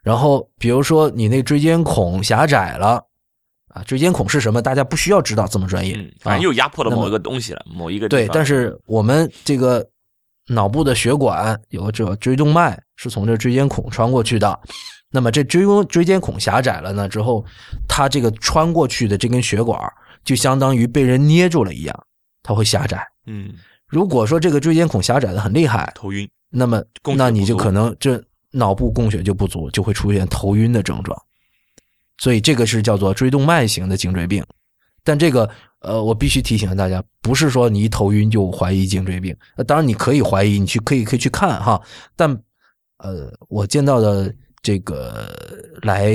[0.02, 3.04] 然后比如说你那椎间孔狭窄了
[3.74, 4.62] 啊，椎间孔是什么？
[4.62, 9.86] 大家不需要知道这么专业，嗯，反正啊又压迫了某一个东西了，某一个对，但是我们这个
[10.48, 14.58] 脑部的血管有个这个椎动脉是从这椎间孔穿过去的，
[15.10, 17.44] 那么这椎弓椎间孔狭窄了呢之后，
[17.86, 19.78] 它这个穿过去的这根血管
[20.24, 22.06] 就相当于被人捏住了一样，
[22.42, 23.06] 它会狭窄。
[23.26, 23.52] 嗯，
[23.86, 26.82] 如果说这个椎间孔狭窄的很厉害，头晕，那么
[27.16, 31.16] 那你就可能这脑部供血就不足，就会出现头晕的症状。
[32.18, 34.44] 所以这个是叫做椎动脉型的颈椎病。
[35.02, 35.48] 但这个
[35.80, 39.34] 呃，我必须提醒大家，不是说你一头晕就怀疑颈椎病。
[39.56, 41.80] 呃当然你可以怀疑，你去可以可以去看哈。
[42.14, 42.30] 但
[42.98, 45.32] 呃，我见到的这个
[45.82, 46.12] 来，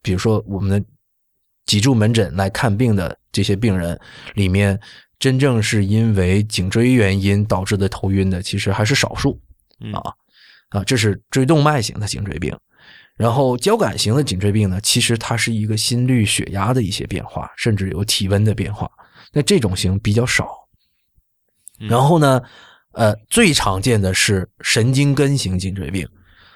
[0.00, 0.86] 比如说我们的
[1.66, 3.98] 脊柱门诊来看病的这些病人
[4.34, 4.80] 里面，
[5.18, 9.38] 真正是因为颈椎原因导致的头晕的，其实还是少数。
[9.82, 10.12] 嗯啊
[10.70, 12.56] 啊，这是椎动脉型的颈椎病。
[13.14, 18.90] 然后交感型的颈椎病呢，其实它是一个心率、血压的一些变化，甚至有体温的变化。
[19.32, 20.48] 那这种型比较少。
[21.78, 22.40] 嗯然后呢，
[22.92, 26.08] 呃，最常见的是神经根型颈椎病。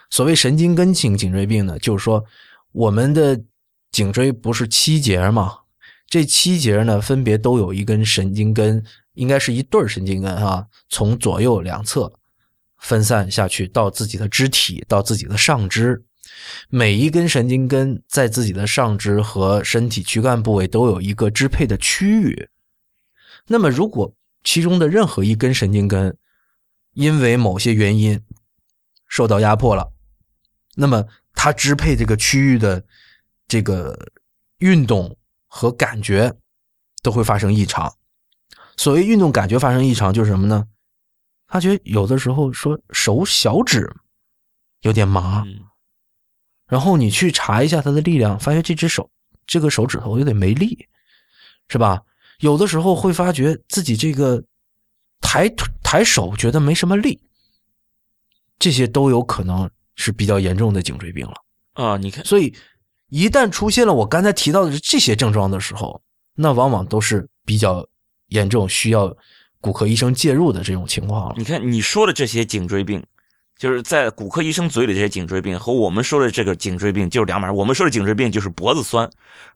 [0.09, 2.25] 所谓神经根型颈椎病呢，就是说
[2.73, 3.39] 我们的
[3.91, 5.59] 颈椎不是七节吗？
[6.09, 8.83] 这七节呢，分别都有一根神经根，
[9.15, 12.13] 应该是一对儿神经根啊，从左右两侧
[12.87, 16.05] 分散下去到自己的肢体，到自己的上肢。
[16.69, 22.49] 每一根神经根在自己的上肢和身体躯干部位都有一个支配的区域。
[23.49, 24.15] 那么，如果
[24.45, 26.17] 其中的任何一根神经根
[26.93, 28.23] 因为某些原因
[29.09, 29.93] 受到压迫了，
[30.77, 32.85] 那么它支配这个区域的
[33.49, 34.13] 这个
[34.59, 35.17] 运动
[35.49, 36.33] 和感觉
[37.03, 37.93] 都会发生异常。
[38.77, 40.67] 所谓运动感觉发生异常，就是什么呢？
[41.47, 43.91] 他觉得有的时候说手小指
[44.81, 45.45] 有点麻。
[46.69, 49.09] 然后你去查一下他的力量，发现这只手
[49.47, 50.89] 这个手指头有点没力，
[51.69, 52.03] 是吧？
[52.41, 54.43] 有的时候会发觉自己这个
[55.21, 55.49] 抬
[55.83, 57.21] 抬手觉得没什么力，
[58.59, 61.35] 这些都有可能是比较严重的颈椎病了
[61.75, 61.97] 啊！
[61.97, 62.53] 你看，所以
[63.11, 66.03] 一旦出现了我刚才提到的这些症状的时候，
[66.35, 67.87] 那往往都是比较
[68.31, 69.17] 严重，需要
[69.67, 71.35] 骨科医生介入的这种情况了。
[71.37, 73.05] 你看你说的这些颈椎病。
[73.59, 79.09] 就是在骨科医生嘴里，这些颈椎病和我们说的这个颈椎病就是两码我们说的颈椎病就是脖子酸，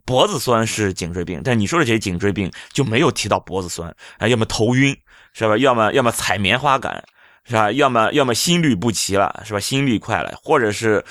[0.06, 4.96] 脖子酸是颈椎病，但你说的这些颈椎病就没有提到脖子酸啊，要么头晕
[5.34, 5.54] 是吧？
[5.58, 7.04] 要么要么踩棉花感
[7.44, 7.70] 是吧？
[7.72, 9.60] 要么要么心律不齐了是吧？
[9.60, 11.04] 心率快了，或者是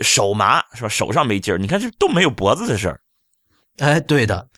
[0.00, 0.88] 手麻是吧？
[0.88, 3.00] 手上没劲儿，你看这都没有脖子的事儿。
[3.78, 4.48] 哎，对的，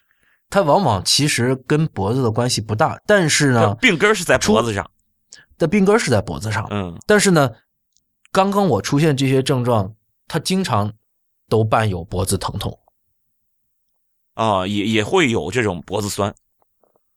[0.50, 4.90] 它往往其实跟脖子的关系不大，但是呢，病根是在脖子上，
[5.58, 7.50] 的病根是在脖子上，嗯，但是呢。
[8.32, 9.94] 刚刚我出现这些症状，
[10.26, 10.92] 它经常
[11.48, 12.76] 都伴有脖子疼痛，
[14.34, 16.34] 啊，也也会有这种脖子酸，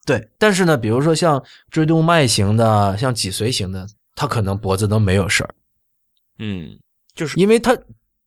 [0.05, 0.29] 对。
[0.37, 5.55] 但是呢，比如说像椎动脉型的，像脊髓型的，他可能脖子都没有事儿，
[6.37, 6.77] 嗯，
[7.15, 7.75] 就是因为他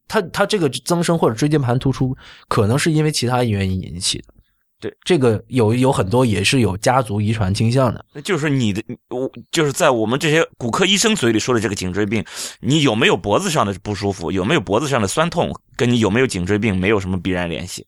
[0.08, 2.16] 他他这个增生或者椎间盘突出，
[2.48, 4.34] 可能是因为其他原因引起的。
[4.80, 8.02] 对，这个有有很多也是有家族遗传倾向的。
[8.14, 12.24] 那就是你的，我就是在我们这些骨科医生嘴里说的这个颈椎病，
[12.60, 17.86] 你有没有脖子上的不舒服，有没有脖子上的酸痛，跟你有没有颈椎病没有什么必然联系。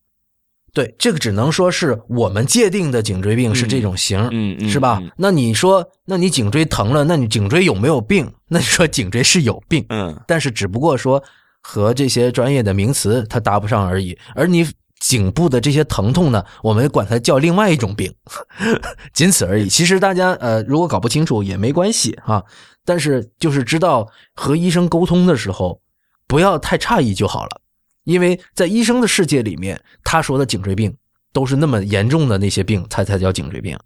[0.74, 5.02] 对，这个只能说是我们界定的颈椎病是这种型，嗯嗯，是吧？
[5.16, 8.30] 那你说，那你颈椎疼了，那你颈椎有没有病？
[8.48, 11.22] 那你说颈椎是有病，嗯，但是只不过说
[11.62, 14.66] 和这些专业的名词它搭不上而已，而你。
[15.02, 18.14] 颈部的这些疼痛呢，我们管它叫另外一种病，
[19.12, 19.68] 仅此而已。
[19.68, 22.40] 其实大家呃，如果搞不清楚也没关系啊，
[22.84, 25.80] 但是就是知道和医生沟通的时候
[26.28, 27.60] 不要太诧异就好了，
[28.04, 30.96] 因为在医生的世界里面，他说的颈椎病
[31.32, 33.76] 都是那么严重的那些病才才叫颈椎病，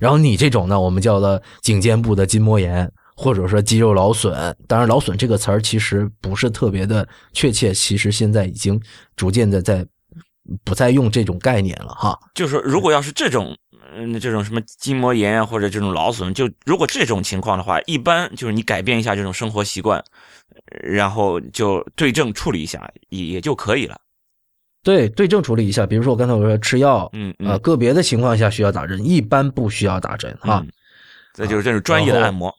[0.00, 4.34] 然后你这种呢，我们叫做颈肩部的筋膜炎，或者说肌肉劳损。
[4.66, 8.82] 当然，劳损这个词儿其实不是特别的确切，其实现在已经
[9.14, 9.86] 逐渐的在。
[10.62, 13.56] 不再用这种概念了哈，就是如果要是这种，
[13.96, 20.04] 嗯，这种什么筋膜炎啊，或者这种劳损，就如果这种情况的话，一般就是你改变一下这种生活习惯，
[20.82, 23.96] 然后就对症处理一下也也就可以了。
[24.82, 30.62] 对，对症处理一下，比如说我刚才我说吃药，嗯啊，个别的情况下需要打针，一般不需要打针啊。
[31.32, 32.54] 再就是这种专业的按摩，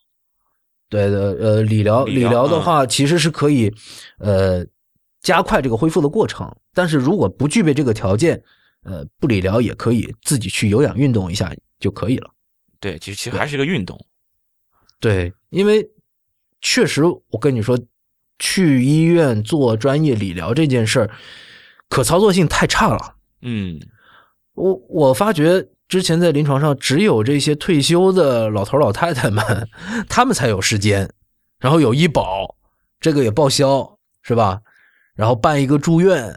[0.89, 3.71] 对的，呃，理疗理疗的话其实是可以，
[4.17, 4.65] 呃。
[5.25, 8.39] 加快这个恢复的过程，但是如果不具备这个条件，
[8.83, 12.29] 呃，不理疗也可以自己去有氧运动一下就可以了。
[12.79, 13.99] 对，其实其实还是个运动。
[14.99, 15.83] 对，因为
[16.61, 17.75] 确实我跟你说，
[18.37, 21.09] 去医院做专业理疗这件事儿，
[21.89, 23.15] 可操作性太差了。
[23.41, 23.79] 嗯，
[24.53, 29.67] 我我发觉之前在临床上，只有这些退休的老头老太太们，
[30.07, 31.09] 他们才有时间，
[31.57, 32.55] 然后有医保，
[32.99, 34.61] 这个也报销，是吧？
[35.15, 36.35] 然后办一个住院，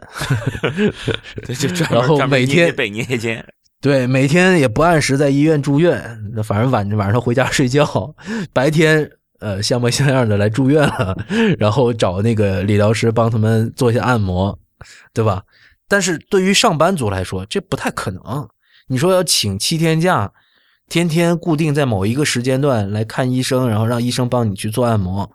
[1.91, 3.45] 然后每天被捏肩，
[3.81, 8.15] 对，每天也不按时在医院住院，那反正晚晚上回家睡觉，
[8.53, 9.09] 白天
[9.39, 11.17] 呃像模像样的来住院了，
[11.59, 14.57] 然后找那个理疗师帮他们做一下按摩，
[15.13, 15.43] 对吧？
[15.89, 18.47] 但是对于上班族来说，这不太可能。
[18.87, 20.31] 你说要请七天假，
[20.87, 25.29] 天天固定在某一个时间段来看医生，然后让医生帮你去做按摩，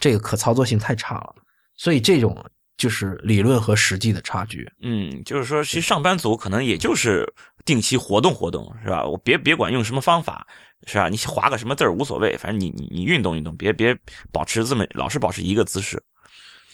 [0.00, 1.34] 这个可操作性太差了。
[1.76, 2.36] 所以这种。
[2.82, 4.68] 就是理论和实际的差距。
[4.80, 7.24] 嗯，就是说，其实上班族可能也就是
[7.64, 9.04] 定期活动活动，是吧？
[9.04, 10.44] 我别别管用什么方法，
[10.88, 11.08] 是吧？
[11.08, 13.96] 你划个什么字儿无所谓，反正你你你运动运动，别别
[14.32, 16.02] 保持这么老是保持一个姿势。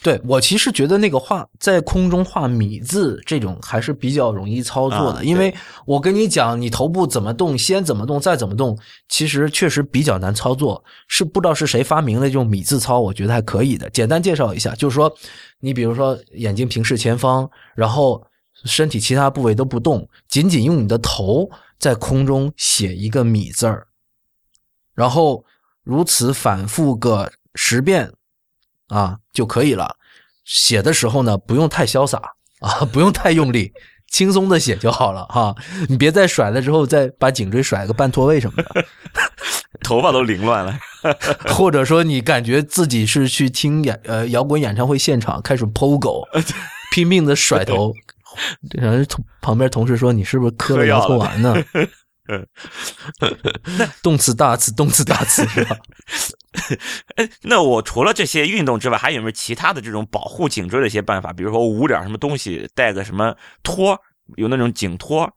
[0.01, 5.53] 对我其实觉得那个画在空中画米字这种还是比较容易操作的，因为
[5.87, 8.79] 我跟你讲，你头部怎么动，先怎么动，再怎么动，
[9.09, 10.85] 其实确实比较难操作。
[11.09, 13.91] 是不知道是谁发明的这种米字操，我觉得还可以的。
[13.91, 15.13] 简单介绍一下，就是说，
[15.59, 18.25] 你比如说眼睛平视前方，然后
[18.65, 23.89] 身体其他部位都不动，仅仅用你的头在空中写一个“米”字儿，
[24.95, 25.45] 然后
[25.83, 28.13] 如此反复个十遍
[28.89, 29.97] 啊就可以了。
[30.45, 32.21] 写的时候呢，不用太潇洒
[32.61, 33.73] 啊，不用太用力，
[34.11, 35.55] 轻松的写就好了哈。
[35.89, 38.85] 你别再甩了之后再把颈椎甩个半脱位什么的，
[39.85, 40.79] 头发都凌乱了。
[41.55, 46.27] 或者说你感觉自己是去听演呃摇滚演唱会现场开始 POGO，
[46.93, 47.93] 拼命的甩头，
[48.75, 51.55] 然后同旁边同事说你是不是磕了摇头丸呢？
[54.03, 55.77] 动词大词动词大词 是吧？
[57.17, 61.33] 哎，那我除了这些运动之外，还有没有其他的这种保护颈椎的一些办法？
[61.33, 63.99] 比如说捂点什么东西，带个什么托，
[64.37, 65.31] 有那种颈托。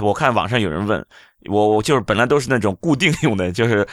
[0.00, 1.04] 我看网上有人问
[1.50, 3.86] 我，我就是本来都是那种固定用的，就是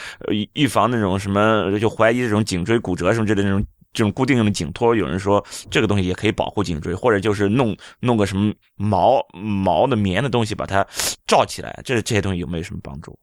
[0.52, 3.66] 预防那种什么，就怀疑这种颈椎骨折什么之类的那种。
[3.94, 10.84] 这种固定用的颈托，有人说这个东西也可以保护颈椎，或者就是弄弄个什么毛毛的棉的东西把它
[11.26, 13.16] 罩起来，这这些东西有没有什么帮助？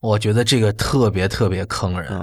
[0.00, 2.20] 我觉得这个特别特别坑人。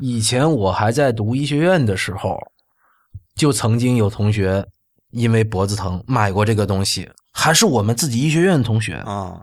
[0.00, 2.38] 以前我还在读医学院的时候，
[3.34, 4.66] 就曾经有同学
[5.10, 9.40] 因为脖子疼买过这个东西，还是我们自己医学院的同学啊。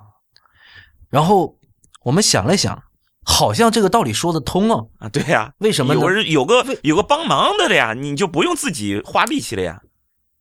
[1.09, 1.57] 然后
[2.03, 2.83] 我们想了想。
[3.27, 7.93] 好像这个道理说得通啊啊，对呀，为什么有人有个有个帮忙的了呀？
[7.93, 9.81] 你就不用自己花力气了呀。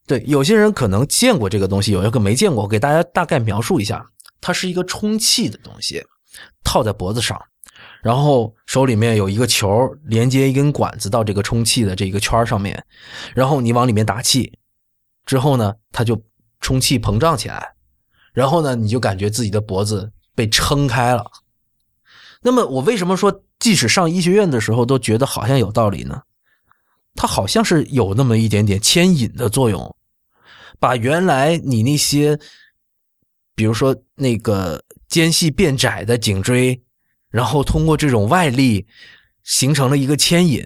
[0.06, 4.04] 对，有些人可能见过这个东西，有一个没见过，我给大家大概描述一下，
[4.38, 6.04] 它是一个充气的东西，
[6.62, 7.40] 套在脖子上，
[8.02, 12.84] 然后手里面有一个球，连接一根管子到这个充气的这个圈上面，
[13.34, 14.52] 然后你往里面打气，
[15.24, 16.22] 之后呢，它就
[16.60, 17.74] 充气膨胀起来，
[18.34, 21.24] 然后呢，你就感觉自己的脖子被撑开了。
[22.46, 26.20] 那么我为什么说，即使上医学院的时候都觉得好像有道理呢？
[27.14, 29.96] 它好像是有那么一点点牵引的作用，
[30.78, 32.38] 把原来你那些，
[33.54, 36.82] 比如说那个间隙变窄的颈椎，
[37.30, 38.86] 然后通过这种外力
[39.42, 40.62] 形成了一个牵引。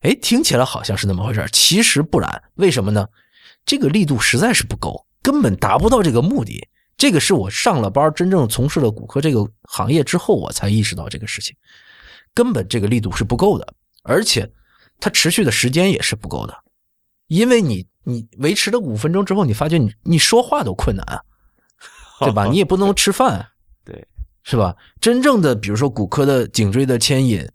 [0.00, 2.42] 哎，听起来好像是那么回事其实不然。
[2.54, 3.06] 为什么呢？
[3.66, 6.68] 这个力度实在是不够，根本达不到这个目的。
[6.98, 11.56] 这个是我上了班，真正从事了骨科这个行业之后，我才意识到这个事情，
[12.34, 13.72] 根本这个力度是不够的，
[14.02, 14.50] 而且
[14.98, 16.54] 它持续的时间也是不够的，
[17.28, 21.22] 因为你你维持了五分钟之后，你发觉你你说话都困难啊，
[22.18, 22.46] 对吧？
[22.46, 23.48] 你也不能吃饭，
[23.84, 24.04] 对，
[24.42, 24.74] 是吧？
[25.00, 27.48] 真正的比如说骨科的颈椎的牵引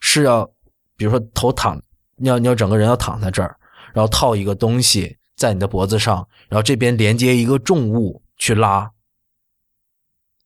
[0.00, 0.50] 是要，
[0.96, 1.78] 比如说头躺，
[2.16, 3.54] 你要你要整个人要躺在这儿，
[3.92, 8.22] 然后套一个东西在你的脖子上，然后这边连接一个重物。
[8.38, 8.90] 去拉，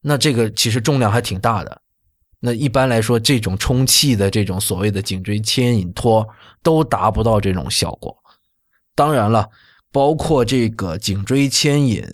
[0.01, 1.83] 那这个其实重量还挺大的。
[2.41, 6.29] 那一般来说，这种充气的这种所谓的颈椎牵引托
[6.63, 8.17] 都达不到这种效果。
[8.97, 9.49] 当然了，
[9.93, 12.05] 包括这个颈椎牵引，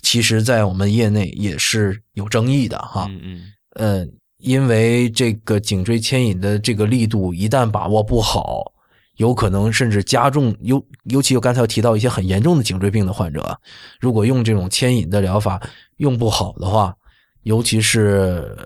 [0.00, 3.06] 其实在我们业内也是有争议的哈。
[3.10, 3.52] 嗯嗯。
[3.74, 4.06] 呃，
[4.38, 8.71] 因为这个颈椎牵引的这个力度一旦把握不好。
[9.16, 13.58] 有可能甚至加重，尤尤其我刚才提到一些很严重的颈椎病的患者，
[14.00, 15.60] 如果用这种牵引的疗法
[15.98, 16.94] 用不好的话，
[17.42, 18.56] 尤其是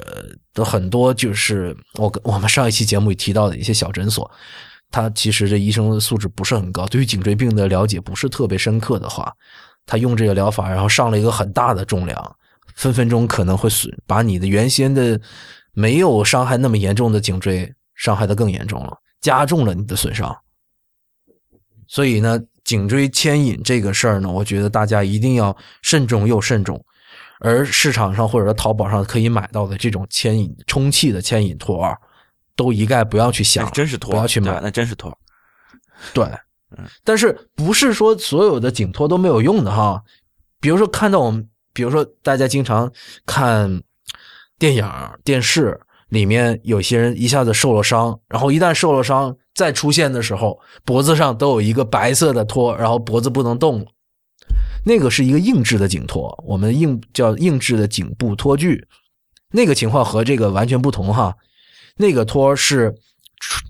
[0.54, 4.30] 的很多就是我我们上一期节目里提到的一些小诊所，
[4.90, 9.32] 他其实这医生的素质不是很高，对于颈椎病的了解不是特别深刻的话，
[9.84, 12.36] 他用这个疗法，然后上了一个很大的重量，
[12.74, 15.20] 分分钟可能会损，把你的原先的
[15.72, 18.96] 没有伤害那么严重的颈椎伤害的更严重了。
[19.20, 20.36] 加重了你的损伤，
[21.88, 26.84] 所以呢，颈椎牵引这个事儿呢，我觉得大家一定要慎重又慎重。
[27.40, 31.98] 而市场上或者说淘宝上可以买到的这种牵引充气的牵引托儿，
[32.54, 35.16] 都一概不要去想，真是托，不要去买，那真是托。
[36.14, 36.30] 对，
[37.02, 40.02] 但是不是说所有的颈托都没有用的哈？
[40.60, 42.92] 比如说看到我们，比如说大家经常
[43.26, 43.82] 看
[44.58, 44.88] 电影、
[45.24, 45.80] 电视。
[46.08, 53.86] 里面有些人一下子受了伤，然后一旦受了伤再出现的时候，脖子上都有一个白色的托，然后脖子不能动了。
[54.84, 58.86] 那个是一个硬质的颈托，我们硬叫硬质的颈部托具。
[59.50, 61.34] 那个情况和这个完全不同哈。
[61.96, 62.94] 那个托是
[63.40, 63.64] 出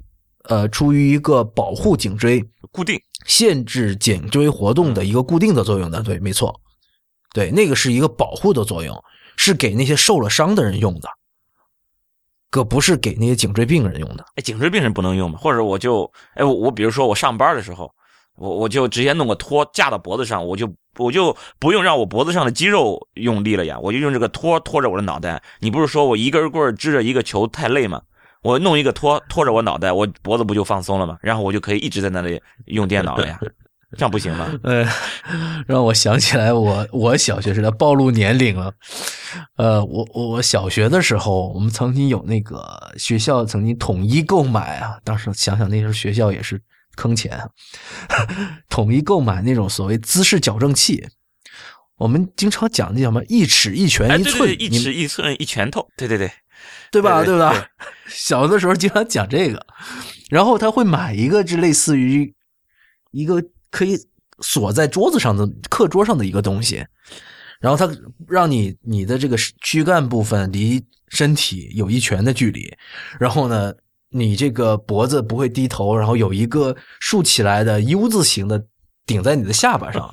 [0.45, 6.03] 呃出于一个保护颈椎、固定、限制颈椎活动的一个固定的作用的。
[6.03, 6.61] 对，没错，
[7.32, 8.95] 对，那个是一个保护的作用，
[9.37, 11.09] 是给那些受了伤的人用的。
[12.57, 14.25] 可不是给那些颈椎病人用的。
[14.37, 15.39] 哎，颈椎病人不能用吗？
[15.39, 17.93] 或者我就，哎，我我比如说我上班的时候，
[18.37, 25.43] 我我就直接弄个托架到脖子上，我就我就不用让我脖子上的肌肉用力了呀，我就用这个托托着我的脑袋。
[25.61, 28.01] 你不是说我一根棍支着一个球太累吗？
[28.43, 31.19] 我弄一个托托着我脑袋，我脖子不就放松了吗？
[31.21, 33.39] 然后我就可以一直在那里用电脑了呀。
[33.93, 34.53] 这样不行吗？
[34.64, 34.87] 呃，
[35.66, 38.72] 让我想起来我我小学时代暴露年龄了。
[39.57, 46.61] 呃，我我我小学的时候，我们曾经有那个学校曾经统一购买啊，当时想想那时候学校也是
[46.97, 47.49] 坑钱啊，
[48.68, 51.07] 统一购买那种所谓姿势矫正器。
[51.99, 56.30] 我们经常讲那叫什么一尺一拳哎，一寸，对对对，一尺一寸一拳头，对对对，
[56.91, 57.24] 对吧？
[57.24, 57.53] 对对吧？
[57.53, 57.62] 对
[58.12, 59.66] 小的时候经常讲这个，
[60.28, 62.34] 然后他会买一个，就类似于
[63.12, 63.43] 一个
[63.77, 63.99] 可以
[64.41, 66.83] 锁在桌子上的课桌上的一个东西，
[67.61, 67.95] 然后他
[68.27, 72.74] 让你你的这个躯干部分离身体有一拳的距离，
[73.20, 73.74] 然后呢，
[74.09, 78.66] 你这个脖子不会低头，然后有一个竖起来的 U 字形的
[79.05, 80.09] 顶在你的下巴上，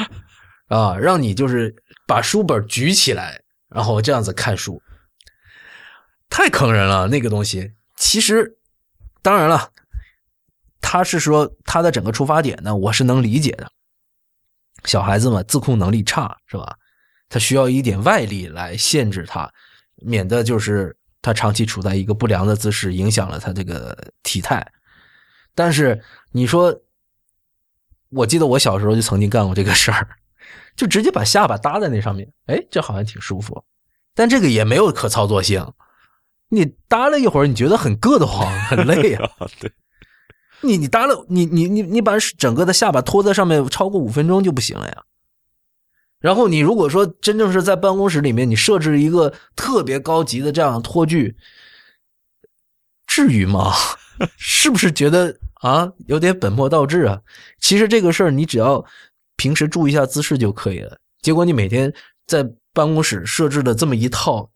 [0.68, 1.76] 啊，让你就是
[2.06, 4.80] 把书本举起来，然后这样子看书。
[6.30, 7.72] 太坑人了，那个东西。
[7.96, 8.56] 其实，
[9.22, 9.70] 当然了，
[10.86, 13.72] 他是说他的整个出发点呢，我是能理解的。
[14.84, 16.76] 小孩子嘛，自控能力差是吧？
[17.30, 19.50] 他需要一点外力来限制他，
[19.96, 24.64] 免得就是他长期处在一个不良的姿势，影响了他这个体态。
[25.54, 25.98] 但是
[26.32, 26.78] 你说，
[28.10, 30.06] 我记得我小时候就曾经干过这个事儿，
[30.76, 33.64] 就直接把下巴搭在那上面，哎，这好像挺舒服，
[34.14, 35.66] 但这个也没有可操作性。
[36.50, 39.72] 你搭了一会儿，你觉得很硌得慌，很累啊、 对，
[40.64, 45.04] 你你搭了，你你你你把整个的下巴托在上面超过五分钟就不行了呀。
[46.18, 51.36] 然后你如果说真正是在办公室里面，你设置一个特别高级的这样的托具，
[53.06, 53.72] 至于吗？
[54.38, 57.20] 是不是觉得啊有点本末倒置啊？
[57.60, 58.84] 其实这个事儿你只要
[59.36, 60.96] 平时注意一下姿势就可以了。
[61.20, 61.92] 结果你每天
[62.26, 62.42] 在
[62.72, 64.50] 办公室设置了这么一套，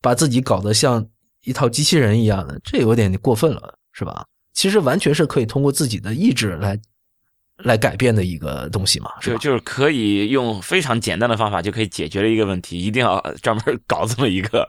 [0.00, 1.06] 把自己搞得像
[1.42, 4.24] 一套机器人一样的，这有点过分了，是吧？
[4.56, 6.76] 其实完全是可以通过自己的意志来
[7.58, 9.36] 来改变的一个东西嘛，是吧？
[9.36, 14.66] 就就是可以用非常简单的方法就可以解决了一个问题，一定要 专门搞这么一个。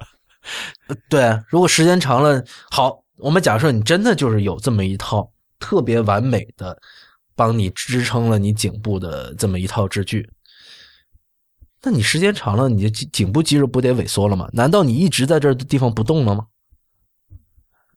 [1.10, 6.78] 对，如果时间长了，好，我们假设你真的就是有这么一套特别完美的
[7.36, 10.30] 帮你支撑了你颈部的这么一套支具，
[11.82, 14.50] 那你时间长了，你的颈颈部肌肉不得萎缩了吗？
[14.52, 16.46] 难道你一直在这儿的地方不动了吗？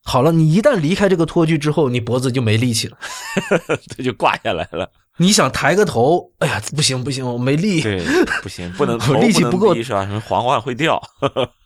[0.02, 2.98] 好了，你一旦离开这个托具之后，你脖子就没力气了。
[3.96, 4.90] 这就挂下来了。
[5.18, 7.82] 你想抬个头，哎呀，不行不行，我没力。
[7.82, 8.02] 对，
[8.42, 10.04] 不行，不能 我力气不够低是吧？
[10.06, 11.00] 什么皇冠会掉。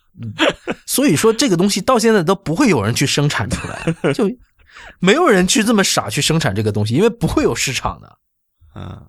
[0.85, 4.29] 所以说这个东西到现在都不会有人去生产出来，就
[4.99, 8.17] 没有人去这么傻去生产这个东西，因为不会有市场的。
[8.75, 9.07] 嗯，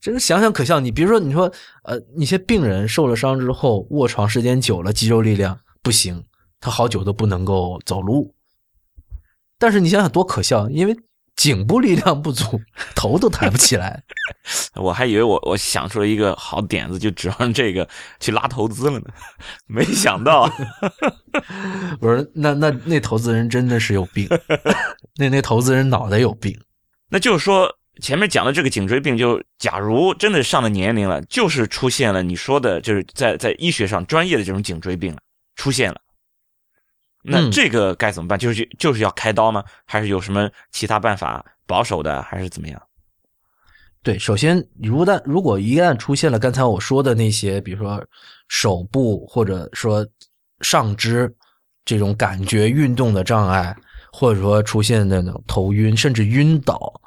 [0.00, 0.80] 这个想想可笑。
[0.80, 1.52] 你比如说，你说
[1.84, 6.24] 呃，一些病人受了伤之后卧床时间久了，肌肉力量不行，
[6.60, 8.34] 他好久都不能够走路。
[9.58, 10.96] 但是你想想多可笑，因为
[11.34, 12.60] 颈部力量不足，
[12.94, 14.02] 头都抬不起来。
[14.74, 17.88] 我还以为我我想出了一个好点子，就指望这个
[18.20, 19.06] 去拉投资了呢，
[19.66, 20.50] 没想到。
[22.00, 24.28] 我说那那那投资人真的是有病，
[25.18, 26.56] 那那投资人脑袋有病。
[27.10, 35.18] 那就是说，前面讲的这个颈椎病，就假如真的上了年龄了，就是出现了你说的，就是在在医学上专业的这种颈椎病了，
[35.56, 36.00] 出现了。
[37.22, 38.38] 那嗯这个该怎么办？
[38.38, 39.64] 就是就是要开刀吗？
[39.84, 42.80] 还是有什么其他办法保守的，还是怎么样？
[44.02, 48.02] 对，首先，如旦如果一旦出现了刚才我说的那些，比如说
[48.46, 50.06] 手部或者说
[50.60, 51.30] 上肢
[51.84, 53.76] 这种感觉运动的障碍，
[54.12, 57.00] 或者说出现那种头晕甚至晕倒，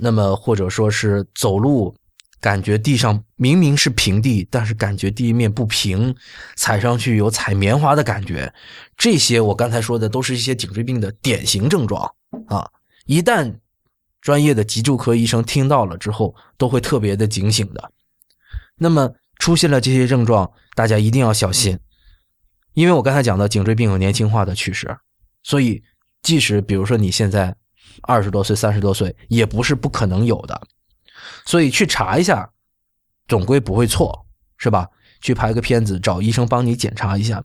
[0.00, 1.94] 那么或者说是走路
[2.40, 6.14] 感觉地上明明是平地，但是感觉地面不平，
[6.54, 8.52] 踩上去有踩棉花的感觉，
[8.96, 12.14] 这些我刚才说的都是一些颈椎病的典型症状
[12.46, 12.70] 啊。
[13.06, 13.58] 一旦
[14.20, 17.90] 专业的急救科医生听到了之后，都会特别的警醒的。
[18.76, 21.78] 那么出现了这些症状，大家一定要小心，
[22.74, 24.96] 因为我刚才讲的颈椎病有年轻化的趋势，
[25.42, 25.82] 所以
[26.22, 27.56] 即使比如说你现在
[28.02, 30.60] 二十多岁、三十多岁，也不是不可能有的。
[31.44, 32.52] 所以去查一下，
[33.26, 34.26] 总归不会错，
[34.56, 34.88] 是吧？
[35.20, 37.42] 去拍个片子，找医生帮你检查一下。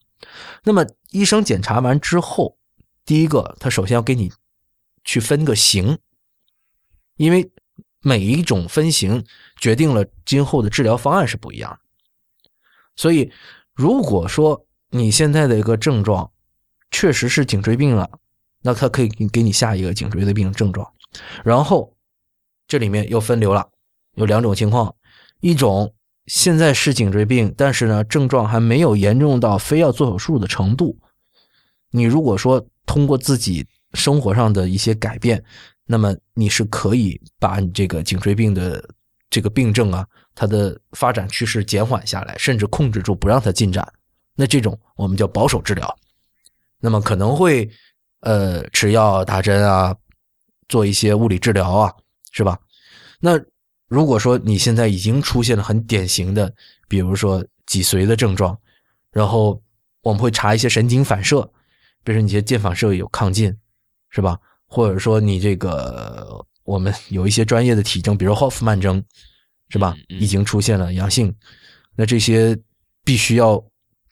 [0.64, 2.58] 那么医生检查完之后，
[3.04, 4.32] 第一个他首先要给你
[5.04, 5.98] 去分个型，
[7.18, 7.52] 因为
[8.02, 9.26] 每一种分型
[9.58, 11.80] 决定了今后的治疗方案是不一样的。
[12.96, 13.32] 所以，
[13.74, 16.32] 如果说你现在的一个症状
[16.92, 18.20] 确实是颈椎病了，
[18.64, 20.92] 那他可以给给你下一个颈椎的病症状。
[21.44, 21.94] 然后
[22.68, 23.70] 这里面又分流了，
[24.16, 24.96] 有两种情况，
[25.42, 25.94] 一种
[26.26, 30.98] 现在是颈椎病，但是呢症状还没有严重到非要做手术的程度。
[31.92, 35.44] 你如果说通过自己生活上的一些改变，
[35.86, 38.84] 那么你是可以把你这个颈椎病的
[39.30, 43.88] 这个病症啊，它的发展趋势减缓下来，甚至控制住，不让它进展。
[44.36, 45.96] 那这种我们叫保守治疗。
[46.80, 47.70] 那么可能会
[48.24, 49.96] 呃吃药打针啊，
[50.68, 51.94] 做一些物理治疗啊，
[52.32, 52.58] 是吧？
[53.20, 53.40] 那
[53.88, 56.54] 如果说你现在已经出现了很典型的，
[56.88, 58.58] 比如说脊髓的症状，
[59.12, 59.62] 然后
[60.02, 61.42] 我们会查一些神经反射，
[62.04, 63.56] 比如说你些腱反射有亢进，
[64.10, 64.40] 是吧？
[64.66, 69.04] 或者说你这个我们有一些专业的体征，比如霍夫曼征，
[69.70, 69.96] 是吧？
[70.08, 71.36] 已经出现了阳性，
[71.96, 72.58] 那这些
[73.04, 73.64] 必须要。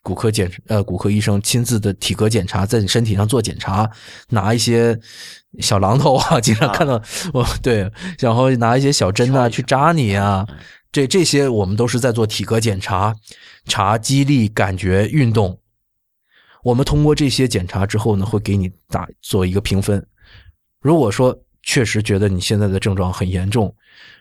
[0.04, 3.89] 骨科检呃，骨科医生亲自的体格检查，在你身体上做检查，
[4.30, 4.99] 拿一些
[5.60, 6.99] 小榔头啊，经常看到
[7.34, 10.47] 我 对，然后拿一些小针呐去扎你啊，
[10.91, 13.16] 这这些我们都是在做体格检查，
[13.66, 15.60] 查肌力、感觉、运动。
[16.64, 20.04] 我们通过这些检查之后呢，会给你打做一个评分。
[20.82, 23.76] 如果说确实觉得你现在的症状很严重，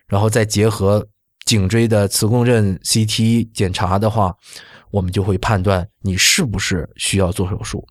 [0.07, 1.09] 然后再结合
[1.47, 4.37] 颈椎的磁共振 CT 检查的话。
[4.91, 7.86] 我们就会判断你是不是需要做手术，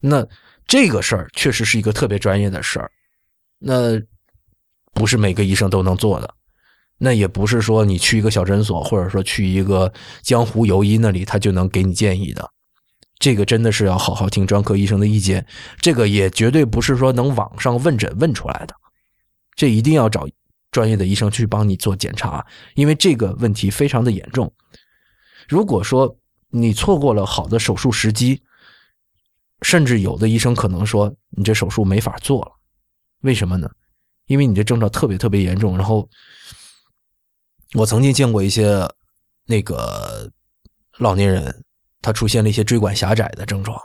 [0.00, 0.26] 那
[0.66, 2.90] 这个事儿确实是一个特别专业的事儿，
[3.58, 4.00] 那
[4.94, 6.34] 不是每个医生都能做的，
[6.96, 9.92] 那也不是说你去一个小诊所或者说去一个
[10.22, 12.48] 江湖游医那里他就能给你建议的，
[13.18, 15.46] 这个真的是要好好听专科医生的意见，
[15.80, 18.74] 这个也绝对不是说能网上问诊问出来的，
[19.54, 20.26] 这一定要找
[20.70, 24.50] 专业的医生去帮你做检查，因为这个问题非常的严重，
[25.48, 26.16] 如果说。
[26.50, 28.42] 你错过了好的手术时机，
[29.62, 32.52] 甚至有的医生可能说你这手术没法做了，
[33.20, 33.70] 为什么呢？
[34.26, 35.76] 因为你这症状特别特别严重。
[35.76, 36.08] 然后
[37.74, 38.88] 我曾经见过一些
[39.44, 40.30] 那个
[40.98, 41.64] 老年人，
[42.00, 43.78] 他出现了一些椎管狭窄的症状，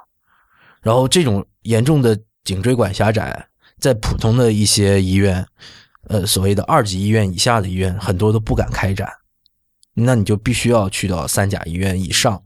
[0.81, 3.47] 然后这种严重的颈椎管狭窄，
[3.79, 5.45] 在普通的一些医院，
[6.07, 9.11] 呃，所谓的二级医院以下的医院，很多都不敢开展，
[9.93, 12.41] 那你就必须要去到三甲医院以上。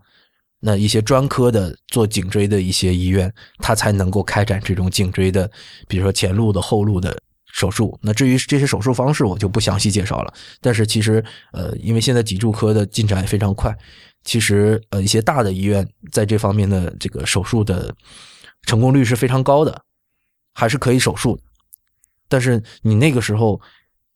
[0.68, 5.50] 那一些专科的做颈椎的一些医院，它才能够开展这种颈椎的，
[5.88, 7.18] 比如说前路的、后路的
[7.54, 7.98] 手术。
[8.02, 10.34] 那至于这些手术方式，我就不详细介绍了。
[10.60, 13.74] 但是其实，呃，因为现在脊柱科的进展也非常快，
[14.26, 17.96] 其实呃，一些大的医院在这方面的这个手术的
[18.64, 19.82] 成功率是非常高的，
[20.54, 21.40] 还是可以手术。
[22.28, 23.62] 但是你那个时候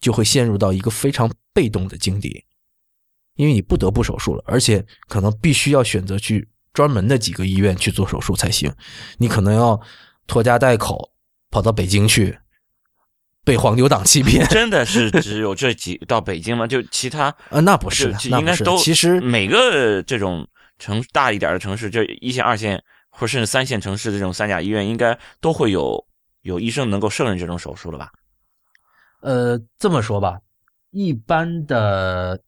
[0.01, 2.43] 就会陷入到一个非常被动的境地。
[3.36, 8.71] 因为你不得不手术了，而且可能必须要选择去专门的几个医院去做手术才行。
[9.17, 9.79] 你可能要
[10.27, 11.11] 拖家带口
[11.49, 12.38] 跑到北京去
[13.43, 14.45] 被黄牛党欺骗。
[14.51, 16.67] 真的是只有这几到北京吗？
[16.67, 26.05] 就其他呃， 那不是，应该都其实每个这种城大一点的城市，就一线、二线或甚至三线城市的这种三甲医院，应该都会有
[26.41, 28.11] 有医生能够胜任这种手术了吧？
[29.21, 30.39] 呃，这么说吧，
[30.91, 32.39] 一般的。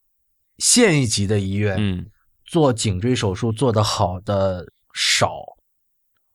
[0.58, 2.06] 县一级的医院，嗯，
[2.46, 5.42] 做颈椎手术做得好的少，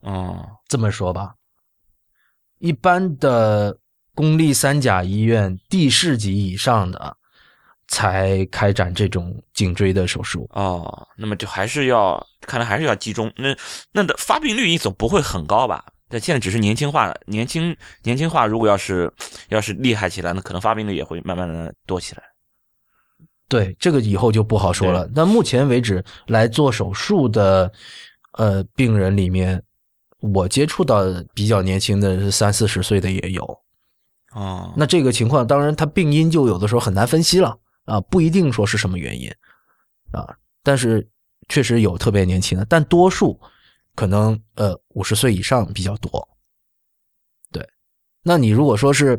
[0.01, 1.35] 哦，这么说吧，
[2.59, 3.79] 一般的
[4.15, 7.17] 公立三甲医院地市级以上的
[7.87, 10.49] 才开展这种颈椎的手术。
[10.53, 13.33] 哦，那么就还是要，看来还是要集中。
[13.37, 13.57] 那
[13.93, 15.85] 那的发病率总不会很高吧？
[16.11, 19.13] 但现在只是年轻化，年轻年轻化，如果要是
[19.51, 22.23] 要是厉害起来，那可能发病率也会慢慢的多起来。
[23.49, 25.09] 对这个以后就不好说了。
[25.15, 27.73] 那目前为止来做手术的，
[28.33, 29.63] 呃，病人里面，
[30.21, 31.03] 我接触到
[31.35, 33.61] 比较年轻的是三四十岁的也有。
[34.33, 39.31] 哦，那这个情况当然他病因就有的时候很难分析了啊，不一定说是什么原因
[40.13, 41.09] 啊，但是
[41.49, 43.41] 确实有特别年轻的，但多数
[43.95, 46.29] 可能呃五十岁以上比较多。
[47.51, 47.67] 对，
[48.23, 49.19] 那你如果说是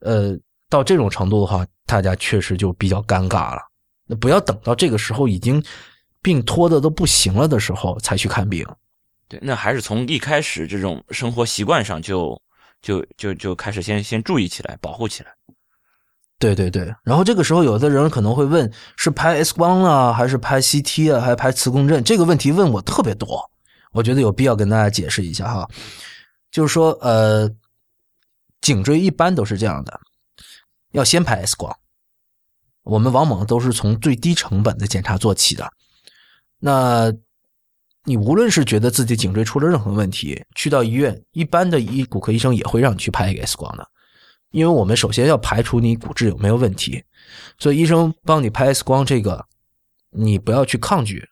[0.00, 0.36] 呃
[0.72, 1.64] 到这种程度的话。
[1.84, 3.60] 大家确实就比较尴尬了。
[4.06, 5.62] 那不要等到这个时候已经
[6.22, 8.66] 病拖的都不行了的时候才去看病。
[9.28, 12.40] 对，那还是从一开始这种生活习惯上就
[12.80, 15.30] 就就就开始先先注意起来，保护起来。
[16.38, 16.94] 对对对。
[17.02, 22.02] 然后这个时候，有的人可能会问：是拍 X 光啊，还是拍 CT 啊，还是拍磁共振？
[22.02, 23.50] 这个问题问我特别多，
[23.92, 25.68] 我觉得有必要跟大家解释一下哈。
[26.50, 27.50] 就是说，呃，
[28.62, 30.00] 颈椎一般都是这样的，
[30.92, 31.76] 要先拍 X 光。
[32.84, 35.72] 我们往往都是从最低成本的检查做起的。
[36.58, 37.12] 那，
[38.04, 43.88] 你无论是觉得自己颈椎出了任何问题，去到医院，一般的医骨科医生也会让你去拍一个 X 光的，
[44.50, 47.04] 因为我们首先要排除你骨质有没有问题。
[47.58, 49.46] 所以医生帮你拍 X 光，这个
[50.10, 51.28] 你不要去抗拒。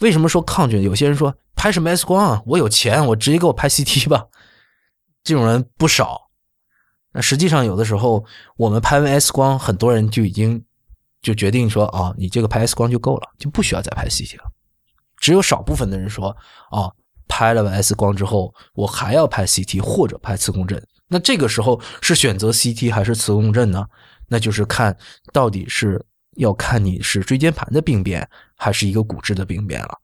[0.00, 0.82] 为什么说抗拒？
[0.82, 2.42] 有些人说拍什么 X 光啊？
[2.46, 4.26] 我有钱，我直接给我拍 CT 吧。
[5.22, 6.21] 这种人不少。
[7.12, 8.24] 那实际上有的时候
[8.56, 10.64] 我们拍完 X 光，很多人就已经
[11.20, 14.44] 就决定说啊，你这个拍 X 光就够了，就不需要再拍 CT 了。
[15.18, 16.36] 只有少部分的人说
[16.70, 16.90] 啊，
[17.28, 20.82] 拍了 X 光之后，我还要拍 CT 或者拍磁共振。
[21.06, 23.86] 那这个时候是选择 CT 还是磁共振呢？
[24.28, 24.96] 那就是看
[25.32, 26.02] 到底是
[26.36, 29.98] 要看你是椎间盘的病变还是一个骨质的病变了。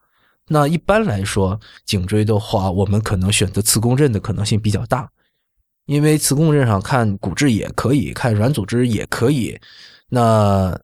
[0.47, 5.11] 那一般来说，颈椎的话，我们可能选择磁共振的可能性比较大，
[5.89, 9.59] 因为磁共振上看骨质也可以，看软组织也可以。
[10.11, 10.79] 那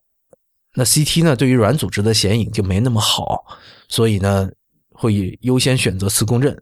[0.72, 3.44] 那 CT 呢，对于软组织的显影就没那么好，
[3.86, 4.50] 所以呢，
[4.88, 6.59] 会优先选择磁共振。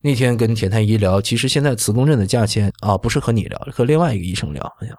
[0.00, 4.96] 那天跟田太医聊，其实现在磁共振的价钱啊，不是和你聊，和另外一个医生聊，好像，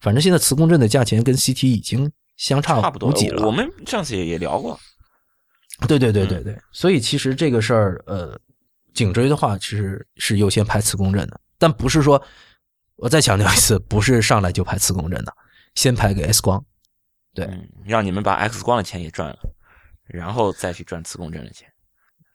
[0.00, 3.46] 反正现在磁共振的价钱跟 CT 已经相差差不多几了。
[3.46, 4.78] 我们上次也也聊过，
[5.88, 8.38] 对对对对对，所以其实这个事儿，呃，
[8.92, 12.22] 颈椎的话，其实是优先拍磁共振的，但不是说，
[12.96, 15.32] 我再强调一次，不是上来就拍磁共振的，
[15.74, 16.64] 先拍个 X 光，
[17.34, 19.38] 对，嗯，让你们把 X 光的钱也赚了，
[20.06, 21.68] 然后再去赚磁共振的钱，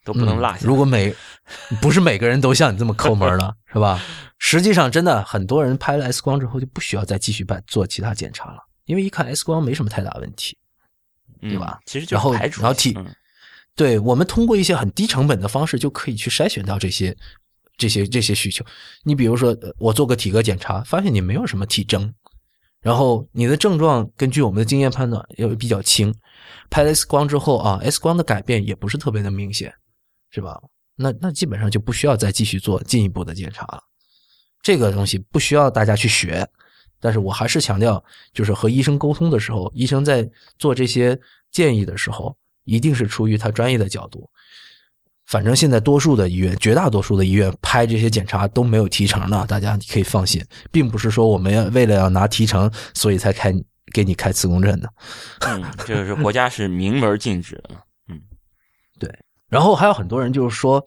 [0.03, 0.57] 都不能落下。
[0.57, 1.15] 嗯如果每
[1.81, 4.01] 不是每个人都像你这么抠门了，是吧？
[4.37, 10.57] 实际上，真的很多人拍了 X 光之后就不需要再继续办做其他检查了，因为一看 X 光没什么太大问题。
[11.41, 13.13] 对吧嗯其实就然后是排除然后体嗯
[13.75, 17.13] 对我们通过一些很低成本的方式就可以去筛选到这些
[17.83, 18.65] 这些这些需求。
[19.03, 22.13] 你比如说，我做个体格检查，发现你没有什么体征，
[22.79, 26.13] 然后你的症状根据我们的经验判断也比较轻，
[26.69, 29.73] 拍了 X 光之后啊，X 光的改变也不是特别的明显，
[30.29, 30.61] 是吧？
[30.95, 33.83] 那那基本上就不需要再继续做进一步的检查了。
[34.61, 36.47] 这个东西不需要大家去学，
[37.01, 41.19] 但是我还是强调，就是和医生沟通的时候，医生在做这些
[41.51, 44.29] 建议的时候，一定是出于他专业的角度。
[45.25, 53.53] 反正现在多数的医院，绝大多数的医院拍这些检查都没有提成的，大家可以放心，并不是说我们要为了要拿提成，所以才开
[53.93, 54.93] 给你开磁共振的。
[55.41, 57.69] 嗯，就是国家是明文禁止的。
[58.09, 58.21] 嗯，
[58.99, 59.09] 对
[59.47, 60.83] 然后还有很多人就是说，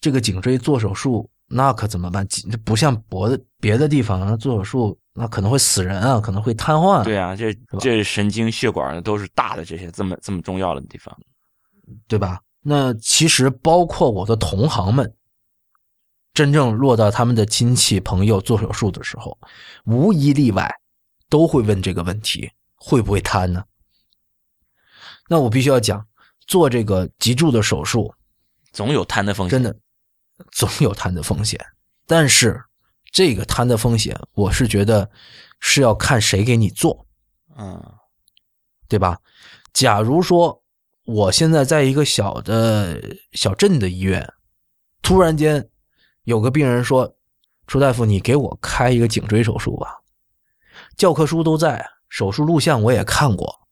[0.00, 2.26] 这个颈椎做手术那可怎么办？
[2.64, 7.04] 不像脖子别的地方啊做手术，那可能会死人啊，可能会瘫痪。
[7.04, 11.16] 对啊，这这神经血管都是大的，这些这么这么重要的地方。
[12.08, 12.40] 对吧？
[12.68, 15.14] 那其实包括我的同行们，
[16.34, 19.38] 真正落到他们的亲戚朋友做手术的时候，
[19.84, 20.68] 无一例外
[21.28, 23.64] 都会问这个问题：会不会瘫呢？
[25.28, 26.04] 那我必须要讲，
[26.48, 28.12] 做这个脊柱的手术，
[28.72, 29.62] 总有瘫的风险。
[29.62, 29.78] 真的
[30.50, 31.64] 总有瘫的风险，
[32.04, 32.60] 但是
[33.12, 35.08] 这个瘫的风险，我是觉得
[35.60, 37.06] 是要看谁给你做。
[37.56, 37.80] 嗯
[38.88, 39.20] 对吧？
[39.72, 40.62] 假如说
[41.06, 43.00] 我现在在一个小的
[43.32, 44.28] 小镇的医院，
[45.02, 45.68] 突然间
[46.24, 47.16] 有个病人说
[47.66, 50.00] ：“朱大夫，你给我开一个颈椎手术吧。”
[50.98, 53.68] 教科书都在，手术录像我也看过，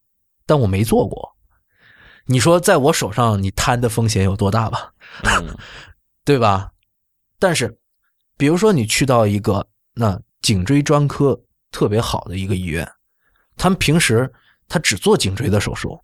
[0.46, 1.36] 但我没做过。
[2.26, 4.92] 你说在我手上，你摊的风险有多大吧？
[5.24, 5.56] 嗯
[6.24, 6.70] 对吧？
[7.38, 7.76] 但是，
[8.38, 11.38] 比如说你去到一个那颈椎专科
[11.72, 12.88] 特别好的一个医院，
[13.56, 14.32] 他们平时
[14.68, 16.00] 他只做颈椎的手术，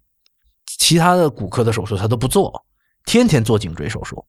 [0.80, 2.64] 其他的骨科的手术他都不做，
[3.04, 4.26] 天天做颈椎手术。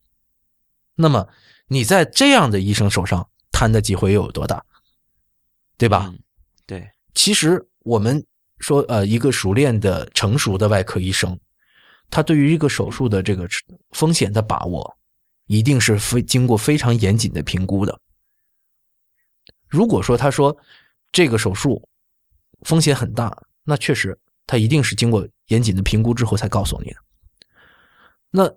[0.95, 1.25] 那么
[1.67, 4.63] 你在这样的医生手上摊的机会又有多大？
[5.77, 6.09] 对吧？
[6.11, 6.19] 嗯
[6.67, 8.23] 对，其实我们
[8.59, 11.39] 说，呃，一个熟练的、成熟的外科医生，
[12.09, 13.47] 他对于一个手术的这个
[13.91, 14.97] 风险的把握，
[15.45, 17.97] 一定是非经过非常严谨的评估的。
[19.69, 20.55] 如果说他说
[21.13, 21.87] 这个手术
[22.63, 26.97] 风险很大，那确实他一定是经过严谨的评估之后才告诉你的。
[28.31, 28.49] 那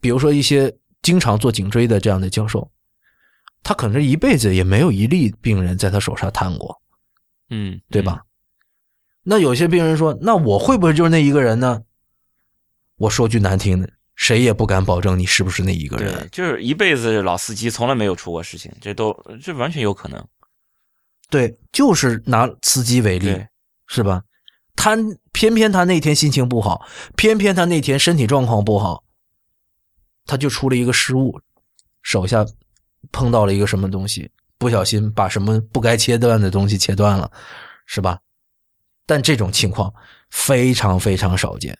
[0.00, 2.70] 比如说一些经常做颈椎的这样的教授，
[3.62, 6.80] 他可能一辈子也没有一例病人在他手上瘫过，
[7.48, 8.22] 嗯，对吧？
[9.22, 11.82] 那有些病人说：“那我会不会就是那一个人呢？”
[12.96, 16.28] 我说句难听的，谁也不敢保证你是不是那一个人。
[16.30, 19.12] 就是一辈子老司机，从来没有出过事情，这都
[19.42, 20.24] 这完全有可能。
[21.28, 23.44] 对，就是拿司机为例，，
[23.88, 24.22] 是吧？
[24.76, 24.96] 他
[25.32, 26.86] 偏偏他那天心情不好，
[27.16, 29.02] 偏偏他那天身体状况不好，
[30.26, 31.40] 他就出了一个失误，
[32.02, 32.46] 手下
[33.10, 37.30] 碰到了一个什么东西，不小心把什么不该切断的东西切断了，
[37.86, 38.20] 是吧？
[39.06, 39.92] 但这种情况
[40.30, 41.76] 非常非常少见。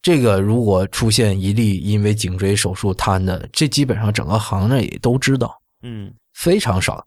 [0.00, 5.60] 这个如果出现一例因为颈椎手术瘫的，这基本上整个行内也都知道。
[5.82, 7.04] 嗯非常少，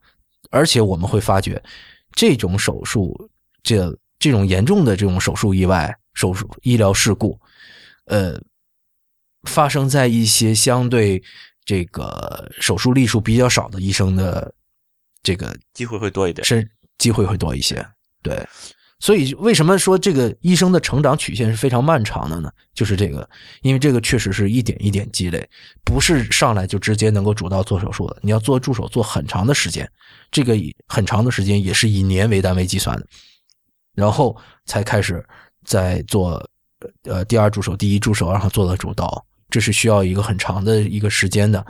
[0.50, 1.62] 而且我们会发觉，
[2.12, 3.30] 这种手术，
[3.64, 7.40] 这这种严重的这种手术意外、手术医疗事故，
[8.06, 8.40] 呃，
[9.44, 11.24] 发生在一些相对
[11.64, 14.54] 这个手术例数比较少的医生的
[15.24, 16.46] 这个机会会多一点。
[16.46, 17.84] 是机会会多一些。
[18.22, 18.46] 对，
[19.00, 22.52] 所以为什么说这个医生的成长曲线是非常漫长的呢？
[22.74, 23.28] 就是这个，
[23.62, 25.50] 因为这个确实是一点一点积累，
[25.86, 28.20] 不是上来就直接能够主刀做手术的。
[28.22, 29.90] 你要做助手做很长的时间，
[30.30, 33.08] 这个很长的时间也是以年为单位计算的，
[34.00, 34.36] 然后
[34.66, 35.24] 才开始
[35.66, 36.44] 在做
[37.04, 41.64] 呃第二助手、第一助手，然后做了主刀，这是需要一个很长的一个时间的。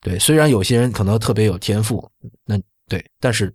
[0.00, 2.10] 对，虽然有些人可能特别有天赋，
[2.44, 3.54] 那对，但是。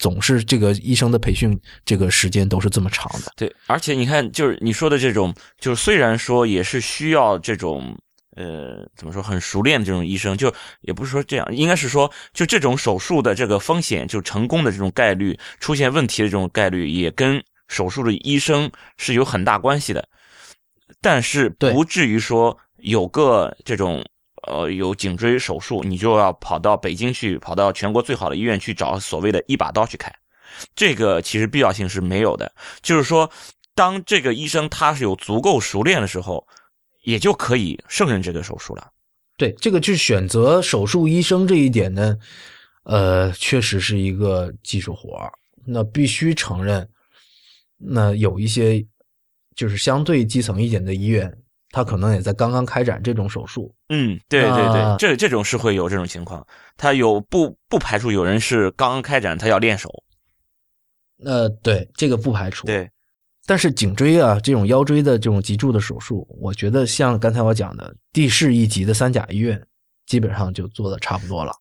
[0.00, 3.32] 总是这个医生的培训，这个时间都是这么长的。
[3.36, 7.96] 对，而且你看，就是你说的这种，就是虽然说也是需要这种，
[8.36, 20.08] 呃，怎么说，很熟练的这种医生，就也不是说这样，应该是说，就这种手术的这个风险，就成功的这种概率，出现问题的这种概率，也跟手术的医生是有很大关系的。
[21.00, 24.04] 但是不至于说有个这种。
[24.46, 30.12] 呃，有颈椎手术，你就要跑到北京去，跑到全国最好的医院去找所谓的一把刀去开，
[30.76, 32.52] 这个其实必要性是没有的。
[32.82, 33.30] 就是说，
[33.74, 36.46] 当这个医生他是有足够熟练的时候，
[37.04, 38.90] 也就可以胜任这个手术了。
[39.36, 42.18] 对，这个去选择手术医生这一点呢，
[42.82, 45.16] 呃，确实是一个技术活
[45.64, 46.88] 那必须承认，
[47.78, 48.84] 那有一些
[49.54, 51.32] 就是相对基层一点的医院。
[51.70, 53.74] 他可能也在刚刚开展这种手术。
[53.88, 56.46] 嗯，对对对，这这种是会有这种情况。
[56.76, 59.90] 他有不不排除有人是刚刚开展，他要练手。
[61.24, 62.64] 呃，对，这个不排除。
[62.64, 62.88] 对，
[63.46, 69.62] 但是颈椎啊，这种腰椎的这种脊柱的手术，我觉得像刚才我讲的地市一级的三甲医院，
[70.06, 71.52] 基本上就做的差不多了。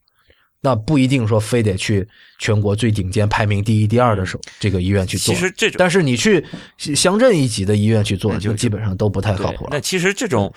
[0.65, 2.07] 那不一定说非得去
[2.39, 5.35] 全国最顶尖、排名第一、第二的手这个医院去做。
[5.35, 6.45] 其实这种，但是你去
[6.77, 9.72] 乡镇一级的医院去做，就基本上都不太靠谱了。
[9.72, 10.53] 那其实这种，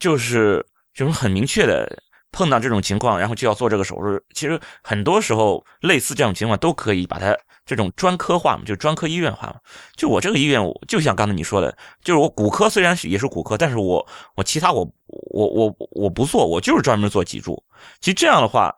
[0.00, 1.88] 就是这种很明确的
[2.32, 4.20] 碰到这种情况，然后就要做这个手术。
[4.34, 7.32] 其实很多时候类似这种情况都可以把它
[7.70, 9.56] 这种专科化嘛，就专科医院化嘛。
[9.96, 17.62] 就我这个医院，我就像刚才你说的，就是我骨科虽然是也是骨科，但是我我其他我我我我不做，我就是专门做脊柱。
[18.00, 18.74] 其实这样的话。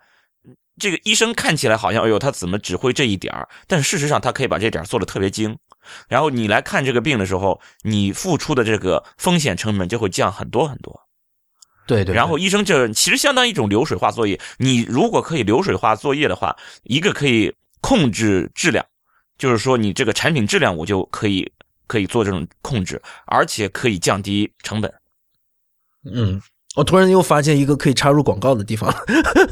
[0.79, 3.47] 这个医生看起来好像，哎呦，他怎么只会这一点儿？
[3.69, 5.59] 但事实上，他可以把这点做的特别精。
[6.09, 11.03] 然后你来看这个病的时候，你付出的这个风险成本就会降很多很多。
[11.87, 12.15] 对对。
[12.15, 14.41] 然后医生这其实相当于一种流水化作业。
[14.57, 18.83] 你如果可以流水化作业的话，一个可以控制质量，
[19.37, 21.53] 就是说你这个产品质量我就可以
[21.87, 24.91] 可以做这种控制，而且可以降低成本。
[26.11, 26.41] 嗯。
[26.75, 28.91] 我突然又发现一个可以插入广告的地方，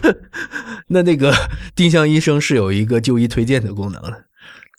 [0.88, 1.30] 那那个
[1.76, 4.24] 丁香医生是有一个就医推荐的功能的，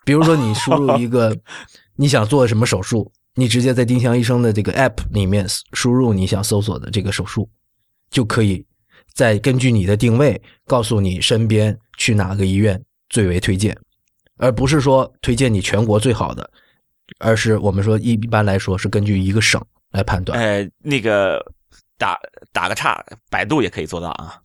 [0.04, 1.38] 比如说你输入一个
[1.98, 7.48] 你想做什么手术，你直接在丁香医生的这个 app 里面输入你想搜索的这个手术，
[8.10, 8.66] 就可以
[9.14, 13.78] 再根据你的定位告诉你身边去哪个医院最为推荐，
[14.38, 16.50] 而不是说推荐你全国最好的，
[17.20, 20.40] 而是我们说一一般来说是根据一个省来判断。
[20.40, 21.40] 哎，那个。
[22.02, 22.18] 打
[22.52, 24.42] 打个岔，百度也可以做到啊。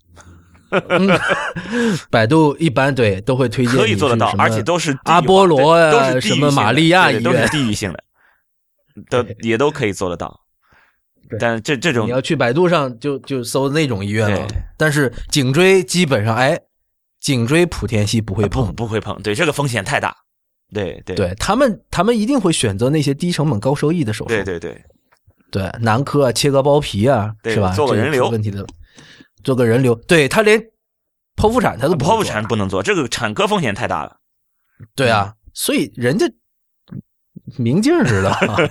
[2.10, 8.04] 百度一般对都会推荐，可以做得到，而且都是阿波罗呀，都是什么玛利亚医院，都是地域性的，
[9.08, 10.38] 都也都可以做得到。
[11.40, 14.46] 但这这种你要去百度上就就搜那种医院了。
[14.76, 16.60] 但是颈椎基本上，哎，
[17.26, 19.20] 颈椎莆田系不会碰，不会碰。
[19.20, 20.16] 对，这个风险太大。
[20.72, 24.28] 对对对，他们他们一定会选择那些低成本高收益的手术。
[24.28, 24.80] 对对对。
[25.50, 27.72] 对，男科啊，切割包皮啊，是吧？
[27.74, 28.64] 做个人流问题的，
[29.42, 30.56] 做个人流，对他连
[31.34, 34.18] 剖腹产他都剖腹产不能做，这个产科风险太大了。
[34.94, 36.30] 对啊，所以人家
[37.56, 38.70] 明镜似的。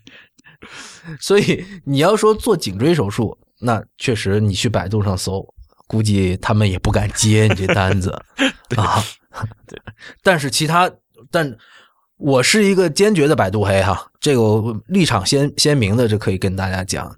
[1.18, 5.42] 所以你要说做颈椎手术，那确实你去百度上搜，
[5.86, 8.10] 估计他们也不敢接你这单子
[8.76, 9.02] 啊。
[9.66, 9.80] 对，
[10.22, 10.90] 但是其他，
[11.30, 11.56] 但。
[12.18, 17.14] 我是一个坚决的百度黑哈，这个立场鲜鲜明的就可以跟大家讲。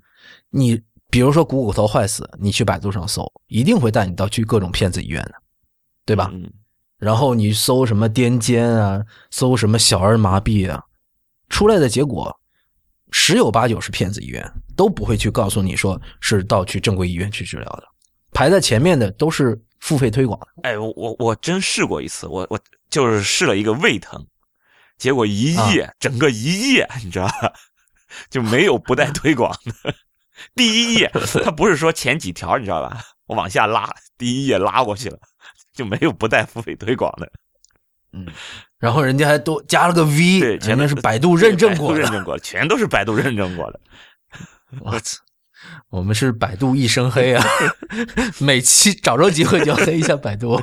[0.51, 0.77] 你
[1.09, 5.35] 比如说股骨头坏死，你去百度上搜，一定会带你到去各种骗子医院的，
[6.05, 6.33] 对吧？
[6.99, 9.01] 然后你搜什么癫痫啊，
[9.31, 10.83] 搜什么小儿麻痹啊，
[11.49, 12.37] 出来的结果
[13.13, 17.85] 十有八九是骗子医院，都不会去告诉你说是到去正规医院去治疗的。
[18.39, 20.47] 排在前面的都是付费推广的。
[20.63, 24.25] 哎，我我我真试过一次，我我就是试了一个胃疼。
[24.97, 27.53] 结果一页，整个一夜，你知道吧？
[28.31, 29.93] 就没有不带推广的。
[30.55, 31.11] 第一页，
[31.43, 33.01] 他不是说前几条，你知道吧？
[33.27, 35.19] 我往下拉，第一页拉过去了，
[35.75, 37.33] 就没有不带付费推广的。
[38.13, 38.25] 嗯，
[38.79, 43.81] 然后人家还都加了个 V，对前面是百度认证过的，认证过的，全都是百度认证过的。
[44.79, 45.25] 我操！
[45.91, 47.45] 我们是百度一身黑啊，
[48.41, 50.61] 每期找着机会就要黑一下百度。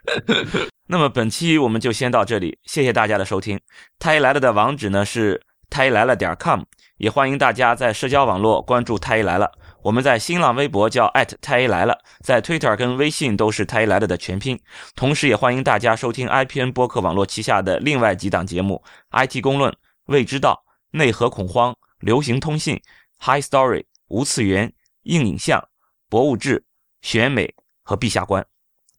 [0.88, 3.60] 那么本期我们就先到这里，谢谢大家的收听。
[3.98, 6.62] 太医来了的网址呢是太医来了点 com，
[6.98, 9.50] 也欢迎大家在社交网络关注太医来了。
[9.82, 14.60] 我们在新浪微博叫艾特太医来了，在 Twitter 跟微信都是太医来了的全拼。
[14.96, 18.82] 同时，也欢迎大家收听 IPN 播客网络旗下的另外几档节目
[19.12, 19.72] ：IT 公论、
[20.06, 22.80] 未知道、内核恐慌、流行通信、
[23.20, 24.72] High Story、无次元、
[25.02, 25.68] 硬影像、
[26.08, 26.64] 博物志、
[27.00, 28.46] 选美和陛下观。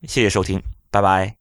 [0.03, 0.61] 谢谢收听，
[0.91, 1.36] 拜拜。